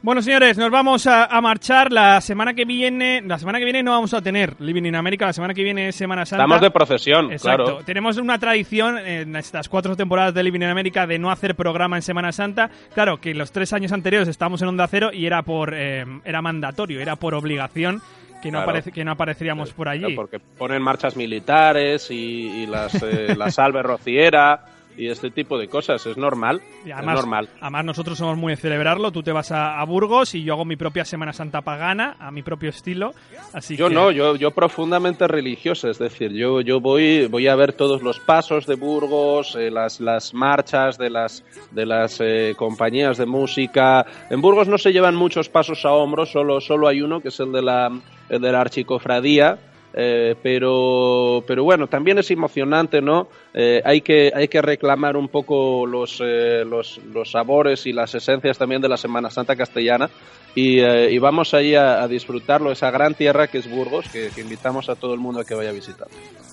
Bueno, 0.03 0.21
señores, 0.21 0.59
nos 0.59 0.71
vamos 0.71 1.07
a, 1.07 1.27
a 1.27 1.41
marchar 1.41 1.93
la 1.93 2.21
semana 2.21 2.55
que 2.55 2.65
viene. 2.65 3.23
La 3.23 3.39
semana 3.39 3.59
que 3.59 3.65
viene 3.65 3.85
no 3.85 3.93
vamos 3.93 4.15
a 4.15 4.21
tener 4.21 4.61
Living 4.61 4.85
in 4.85 4.97
America. 4.97 5.27
La 5.27 5.33
semana 5.33 5.55
que 5.55 5.63
viene 5.63 5.89
es 5.89 5.97
Semana 5.97 6.27
Santa. 6.27 6.43
Estamos 6.43 6.61
de 6.61 6.71
procesión, 6.73 7.33
Exacto. 7.33 7.65
claro. 7.65 7.85
Tenemos 7.85 8.17
una 8.17 8.39
tradición 8.39 8.99
en 8.99 9.37
estas 9.37 9.69
cuatro 9.69 9.97
temporadas 9.97 10.35
de 10.35 10.43
Living 10.43 10.61
in 10.61 10.69
America 10.71 11.07
de 11.07 11.19
no 11.19 11.31
hacer 11.31 11.55
programa 11.55 11.97
en 11.97 12.03
Semana 12.03 12.33
Santa. 12.33 12.69
Claro 12.95 13.21
que 13.21 13.33
los 13.33 13.53
tres 13.53 13.73
años 13.73 13.93
anteriores 13.93 14.29
estábamos 14.29 14.61
en 14.63 14.69
Onda 14.69 14.87
Cero 14.89 15.11
y 15.13 15.25
era 15.25 15.43
por 15.43 15.73
eh, 15.73 16.05
era 16.25 16.43
mandatorio, 16.43 17.01
era 17.01 17.17
por 17.17 17.35
obligación 17.35 18.03
que 18.43 18.51
no, 18.51 18.63
Claro. 18.65 18.81
que 18.93 19.05
no 19.05 19.13
apareceríamos 19.13 19.73
por 19.73 19.89
allí. 19.89 20.15
Porque 20.15 20.39
ponen 20.39 20.83
marchas 20.83 21.17
militares 21.17 22.11
y, 22.11 22.63
y 22.63 22.67
las, 22.67 22.95
eh, 23.03 23.35
la 23.37 23.51
salve 23.51 23.83
rociera 23.83 24.65
y 24.99 25.09
este 25.09 25.31
tipo 25.31 25.59
de 25.59 25.69
cosas. 25.69 26.07
Es 26.07 26.17
normal. 26.17 26.63
Y 26.87 26.89
es 26.89 26.97
además, 26.97 27.17
normal. 27.17 27.49
además 27.61 27.85
nosotros 27.85 28.17
somos 28.17 28.39
muy 28.39 28.55
de 28.55 28.57
celebrarlo. 28.57 29.13
Tú 29.13 29.23
te 29.23 29.31
vas 29.31 29.53
a, 29.53 29.79
a 29.79 29.85
Burgos 29.85 30.35
y 30.35 30.43
yo 30.43 30.55
hago 30.55 30.65
mi 30.65 30.77
propia 30.77 31.05
Semana 31.05 31.35
Santa 31.35 31.61
pagana, 31.61 32.17
a 32.19 32.31
mi 32.31 32.43
propio 32.43 32.71
estilo. 32.71 33.13
Así 33.53 33.77
Yo 33.77 33.89
que- 33.89 33.95
no, 33.95 34.11
yo, 34.11 34.37
yo 34.37 34.53
profundamente 34.53 35.29
religiosa, 35.29 35.91
es 35.91 35.99
decir, 35.99 36.33
yo, 36.33 36.63
yo 36.63 36.81
voy, 36.81 37.27
voy 37.27 37.47
a 37.47 37.55
ver 37.57 37.75
todos 37.75 38.03
los 38.03 38.21
pasos 38.21 38.65
de 38.67 38.77
Burgos, 38.77 39.55
eh, 39.57 39.71
las, 39.71 40.01
las 40.01 40.33
marchas 40.33 40.97
de 40.97 41.11
las, 41.11 41.45
de 41.73 41.85
las 41.85 42.19
eh, 42.23 42.55
compañías 42.57 43.19
de 43.19 43.27
música. 43.27 44.07
En 44.31 44.41
Burgos 44.41 44.67
no 44.67 44.79
se 44.79 44.93
llevan 44.95 45.15
muchos 45.15 45.51
pasos 45.51 45.85
a 45.85 45.93
hombros, 45.93 46.31
solo, 46.33 46.59
solo 46.63 46.89
hay 46.89 47.03
uno, 47.03 47.21
que 47.21 47.29
es 47.29 47.39
el 47.41 47.53
de 47.53 47.61
la, 47.61 47.91
de 48.29 48.53
la 48.53 48.61
archicofradía, 48.61 49.59
Eh, 49.99 50.35
pero, 50.43 51.43
pero 51.47 51.65
bueno, 51.65 51.87
también 51.87 52.19
es 52.19 52.31
emocionante, 52.31 53.01
¿no? 53.01 53.29
Eh, 53.55 53.81
hay, 53.83 54.03
que, 54.03 54.31
hay 54.35 54.47
que 54.47 54.61
reclamar 54.61 55.17
un 55.17 55.29
poco 55.29 55.87
los, 55.87 56.21
eh, 56.23 56.67
los, 56.67 56.99
los, 57.15 57.31
sabores 57.31 57.87
y 57.87 57.95
las 57.95 58.15
esencias 58.15 58.59
también 58.59 58.83
de 58.83 58.91
la 58.91 58.99
Semana 58.99 59.31
Santa 59.31 59.57
castellana 59.57 60.11
y, 60.55 60.81
eh, 60.81 61.11
y 61.11 61.19
vamos 61.19 61.55
ahí 61.55 61.75
a, 61.75 62.03
a, 62.03 62.09
disfrutarlo, 62.09 62.73
esa 62.73 62.91
gran 62.91 63.15
tierra 63.15 63.47
que 63.47 63.57
es 63.57 63.71
Burgos, 63.71 64.07
que, 64.11 64.29
que, 64.35 64.43
invitamos 64.43 64.91
a 64.91 64.97
todo 64.97 65.15
el 65.15 65.21
mundo 65.21 65.41
a 65.41 65.45
que 65.47 65.55
vaya 65.55 65.71
a 65.71 65.73
visitar. 65.73 66.09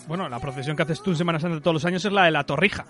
Bueno, 0.07 0.29
la 0.29 0.39
procesión 0.39 0.77
que 0.77 0.83
haces 0.83 1.01
tú 1.01 1.09
en 1.09 1.17
Semana 1.17 1.37
Santa 1.41 1.59
todos 1.59 1.73
los 1.75 1.85
años 1.85 2.05
es 2.05 2.13
la 2.13 2.23
de 2.23 2.31
la 2.31 2.45
Torrija. 2.45 2.85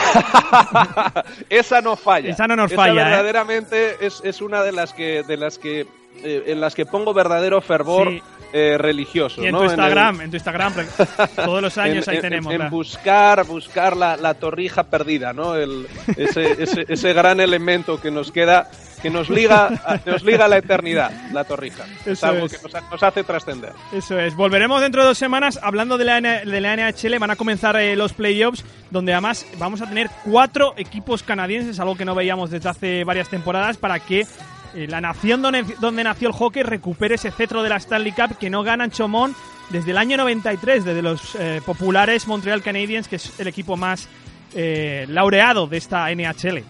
Esa 1.50 1.82
no 1.82 1.96
falla. 1.96 2.30
Esa 2.30 2.46
no 2.46 2.56
nos 2.56 2.72
Esa 2.72 2.80
falla. 2.80 3.04
verdaderamente 3.04 3.96
es, 4.00 4.22
es 4.24 4.40
una 4.40 4.62
de 4.62 4.72
las 4.72 4.94
que, 4.94 5.24
de 5.24 5.36
las 5.36 5.58
que 5.58 5.86
eh, 6.22 6.44
en 6.48 6.60
las 6.60 6.74
que 6.74 6.86
pongo 6.86 7.14
verdadero 7.14 7.60
fervor 7.60 8.08
Sí. 8.10 8.22
eh, 8.52 8.76
religioso. 8.78 9.42
Y 9.42 9.46
en 9.46 9.52
¿no? 9.52 9.58
tu 9.58 9.64
el- 9.64 9.70
Instagram, 9.70 10.20
en, 10.22 10.30
tu 10.30 10.36
Instagram, 10.36 10.74
todos 11.36 11.62
los 11.62 11.78
años 11.78 12.06
en, 12.08 12.10
ahí 12.10 12.16
en- 12.16 12.22
tenemos. 12.22 12.52
en 12.52 12.58
la- 12.58 12.68
buscar, 12.68 13.44
buscar 13.46 13.96
la, 13.96 14.16
la 14.16 14.34
torrija 14.34 14.84
perdida, 14.84 15.32
¿no? 15.32 15.54
El, 15.54 15.86
ese, 16.16 16.62
ese, 16.62 16.84
ese 16.88 17.12
gran 17.12 17.38
elemento 17.40 18.00
que 18.00 18.10
nos 18.10 18.32
queda, 18.32 18.68
que 19.00 19.08
nos 19.08 19.30
liga, 19.30 19.68
a- 19.86 20.00
nos 20.04 20.24
liga 20.24 20.46
a 20.46 20.48
la 20.48 20.58
eternidad, 20.58 21.12
la 21.32 21.44
torrija. 21.44 21.84
es 22.00 22.06
Eso 22.08 22.26
algo 22.26 22.46
es. 22.46 22.58
que 22.58 22.62
nos, 22.68 22.90
nos 22.90 23.02
hace 23.02 23.22
trascender. 23.24 23.72
Eso 23.92 24.18
es. 24.18 24.34
Volveremos 24.34 24.80
dentro 24.80 25.02
de 25.02 25.08
dos 25.08 25.18
semanas 25.18 25.58
hablando 25.62 25.96
de 25.96 26.04
la, 26.06 26.20
de 26.20 26.60
la 26.60 26.74
NHL. 26.76 27.18
Van 27.20 27.30
a 27.30 27.36
comenzar 27.36 27.76
eh, 27.76 27.94
los 27.94 28.12
playoffs, 28.14 28.64
donde 28.90 29.12
además 29.12 29.46
vamos 29.58 29.80
a 29.80 29.86
tener 29.88 30.10
cuatro 30.24 30.74
equipos 30.76 31.22
canadienses, 31.22 31.78
algo 31.78 31.96
que 31.96 32.04
no 32.04 32.14
veíamos 32.16 32.50
desde 32.50 32.68
hace 32.68 33.04
varias 33.04 33.28
temporadas, 33.28 33.76
para 33.76 34.00
que 34.00 34.26
eh, 34.74 34.86
la 34.88 35.00
nación 35.00 35.42
donde, 35.42 35.64
donde 35.80 36.04
nació 36.04 36.28
el 36.28 36.34
hockey 36.34 36.62
recupere 36.62 37.16
ese 37.16 37.30
cetro 37.30 37.62
de 37.62 37.68
la 37.68 37.76
Stanley 37.76 38.12
Cup 38.12 38.38
que 38.38 38.50
no 38.50 38.62
ganan 38.62 38.90
Chomón 38.90 39.34
desde 39.70 39.92
el 39.92 39.98
año 39.98 40.16
93, 40.16 40.84
desde 40.84 41.02
los 41.02 41.34
eh, 41.36 41.60
populares 41.64 42.26
Montreal 42.26 42.62
Canadiens, 42.62 43.08
que 43.08 43.16
es 43.16 43.38
el 43.38 43.46
equipo 43.46 43.76
más 43.76 44.08
eh, 44.54 45.06
laureado 45.08 45.66
de 45.66 45.76
esta 45.76 46.12
NHL. 46.14 46.64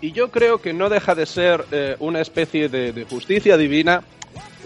Y 0.00 0.12
yo 0.12 0.30
creo 0.30 0.60
que 0.60 0.72
no 0.72 0.88
deja 0.88 1.14
de 1.14 1.24
ser 1.24 1.96
una 1.98 2.20
especie 2.20 2.68
de 2.68 3.06
justicia 3.08 3.56
divina 3.56 4.02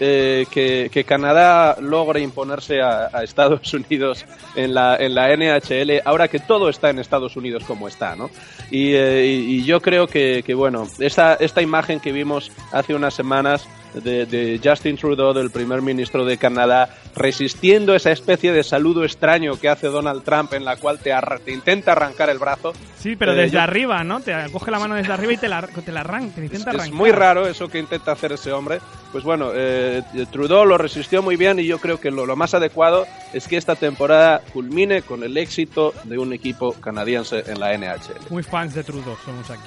eh, 0.00 0.46
que, 0.50 1.04
Canadá 1.04 1.76
logre 1.80 2.20
imponerse 2.20 2.80
a, 2.80 3.22
Estados 3.22 3.72
Unidos 3.74 4.24
en 4.54 4.74
la, 4.74 4.96
en 4.96 5.14
la 5.14 5.34
NHL, 5.34 6.02
ahora 6.04 6.28
que 6.28 6.38
todo 6.38 6.68
está 6.68 6.90
en 6.90 6.98
Estados 6.98 7.37
Unidos 7.37 7.64
como 7.64 7.88
está, 7.88 8.16
¿no? 8.16 8.30
Y, 8.70 8.94
eh, 8.94 9.26
y 9.26 9.64
yo 9.64 9.80
creo 9.80 10.06
que, 10.06 10.42
que, 10.44 10.54
bueno, 10.54 10.87
esta, 10.98 11.34
esta 11.34 11.62
imagen 11.62 12.00
que 12.00 12.12
vimos 12.12 12.52
hace 12.72 12.94
unas 12.94 13.14
semanas 13.14 13.68
de, 13.94 14.27
de 14.27 14.61
Justin 14.62 14.96
Trudeau, 14.96 15.33
del 15.33 15.51
primer 15.51 15.83
ministro 15.83 16.24
de 16.24 16.37
Canadá, 16.38 16.88
resistiendo 17.14 17.94
esa 17.94 18.11
especie 18.12 18.53
de 18.53 18.62
saludo 18.62 19.05
extraño 19.05 19.59
que 19.59 19.68
hace 19.68 19.88
Donald 19.88 20.22
Trump, 20.24 20.53
en 20.55 20.64
la 20.64 20.77
cual 20.77 20.98
te, 20.98 21.12
intenta 21.53 21.92
arrancar 21.92 22.31
el 22.31 22.38
brazo. 22.38 22.72
Sí, 22.98 23.16
pero 23.16 23.33
Eh, 23.33 23.37
desde 23.37 23.55
yo- 23.57 23.61
arriba, 23.61 24.03
¿no? 24.05 24.20
Te 24.20 24.35
coge 24.53 24.70
la 24.70 24.79
mano 24.79 24.94
desde 24.94 25.12
arriba 25.12 25.33
y 25.33 25.37
te 25.37 25.48
la, 25.48 25.62
te 25.66 25.92
la 25.92 26.01
arranca, 26.01 26.35
te 26.37 26.42
intenta 26.42 26.70
es 26.70 26.77
arrancar. 26.77 26.94
muy 26.94 27.11
raro 27.12 27.46
eso 27.46 27.68
que 27.68 27.79
intenta 27.79 28.12
hacer 28.12 28.33
ese 28.33 28.53
hombre. 28.53 28.79
Pues 29.12 29.24
bueno, 29.24 29.51
eh, 29.55 30.03
Trudeau 30.31 30.64
lo 30.66 30.77
resistió 30.79 31.22
muy 31.22 31.37
bien 31.37 31.59
y 31.59 31.66
yo 31.66 31.79
creo 31.79 31.98
que 32.01 32.11
lo, 32.11 32.27
lo 32.27 32.37
más 32.37 32.55
adecuado 32.55 33.07
es 33.33 33.48
que 33.48 33.57
esta 33.57 33.74
temporada 33.77 34.42
culmine 34.53 35.03
con 35.03 35.22
el 35.22 35.37
éxito 35.37 35.94
de 36.05 36.18
un 36.18 36.33
equipo 36.33 36.72
canadiense 36.74 37.44
en 37.46 37.59
la 37.61 37.72
NHL. 37.77 38.31
Muy 38.31 38.42
fans 38.42 38.74
de 38.74 38.85
Trudeau 38.85 39.16
somos 39.24 39.48
aquí. 39.51 39.62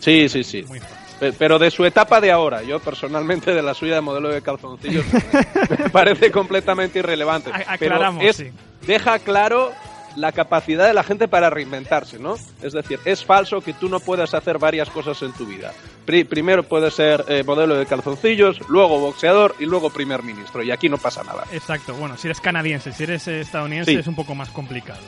Sí, 0.00 0.28
sí, 0.28 0.44
sí. 0.44 0.62
Muy 0.68 0.78
fans. 0.80 0.92
Pe- 1.30 1.32
Pero 1.32 1.58
de 1.58 1.70
su 1.70 1.84
etapa 1.86 2.20
de 2.20 2.30
ahora, 2.30 2.62
yo 2.62 2.80
personalmente 2.80 3.54
de 3.54 3.62
la 3.62 3.72
suya 3.74 3.94
de 3.94 4.00
modelo 4.02 4.28
de 4.28 4.42
calzoncillos 4.42 5.04
me 5.78 5.88
parece 5.90 6.30
completamente 6.30 6.98
irrelevante. 6.98 7.50
A- 7.50 7.76
Pero 7.78 7.94
aclaramos, 7.94 8.24
es- 8.24 8.36
sí. 8.36 8.50
deja 8.86 9.18
claro 9.20 9.72
la 10.16 10.30
capacidad 10.32 10.86
de 10.86 10.92
la 10.94 11.02
gente 11.02 11.26
para 11.26 11.50
reinventarse, 11.50 12.18
¿no? 12.20 12.36
Es 12.62 12.72
decir, 12.72 13.00
es 13.04 13.24
falso 13.24 13.60
que 13.62 13.72
tú 13.72 13.88
no 13.88 13.98
puedas 14.00 14.32
hacer 14.34 14.58
varias 14.58 14.88
cosas 14.90 15.20
en 15.22 15.32
tu 15.32 15.44
vida. 15.46 15.72
Pri- 16.04 16.24
primero 16.24 16.62
puedes 16.62 16.94
ser 16.94 17.24
eh, 17.26 17.42
modelo 17.42 17.74
de 17.74 17.86
calzoncillos, 17.86 18.60
luego 18.68 19.00
boxeador 19.00 19.56
y 19.58 19.64
luego 19.64 19.90
primer 19.90 20.22
ministro. 20.22 20.62
Y 20.62 20.70
aquí 20.70 20.88
no 20.88 20.98
pasa 20.98 21.24
nada. 21.24 21.44
Exacto, 21.52 21.94
bueno, 21.94 22.16
si 22.18 22.28
eres 22.28 22.40
canadiense, 22.40 22.92
si 22.92 23.02
eres 23.04 23.26
eh, 23.28 23.40
estadounidense 23.40 23.90
Sí. 23.92 23.96
es 23.98 24.06
un 24.06 24.14
poco 24.14 24.34
más 24.36 24.50
complicado. 24.50 25.00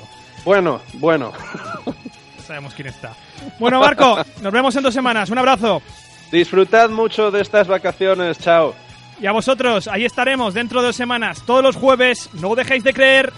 Bueno, 0.44 0.80
bueno. 0.94 1.32
Sabemos 2.46 2.74
quién 2.74 2.88
está. 2.88 3.12
Bueno, 3.58 3.80
Marco, 3.80 4.18
nos 4.40 4.52
vemos 4.52 4.74
en 4.76 4.82
dos 4.84 4.94
semanas. 4.94 5.28
Un 5.30 5.38
abrazo. 5.38 5.82
Disfrutad 6.30 6.90
mucho 6.90 7.30
de 7.30 7.40
estas 7.42 7.66
vacaciones. 7.68 8.38
Chao. 8.38 8.74
Y 9.20 9.26
a 9.26 9.32
vosotros, 9.32 9.88
ahí 9.88 10.04
estaremos 10.04 10.52
dentro 10.52 10.80
de 10.80 10.88
dos 10.88 10.96
semanas, 10.96 11.42
todos 11.46 11.62
los 11.62 11.76
jueves. 11.76 12.28
No 12.34 12.54
dejéis 12.54 12.84
de 12.84 12.92
creer. 12.92 13.32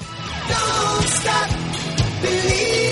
Don't 0.48 1.04
stop 1.04 1.48
believing. 2.22 2.87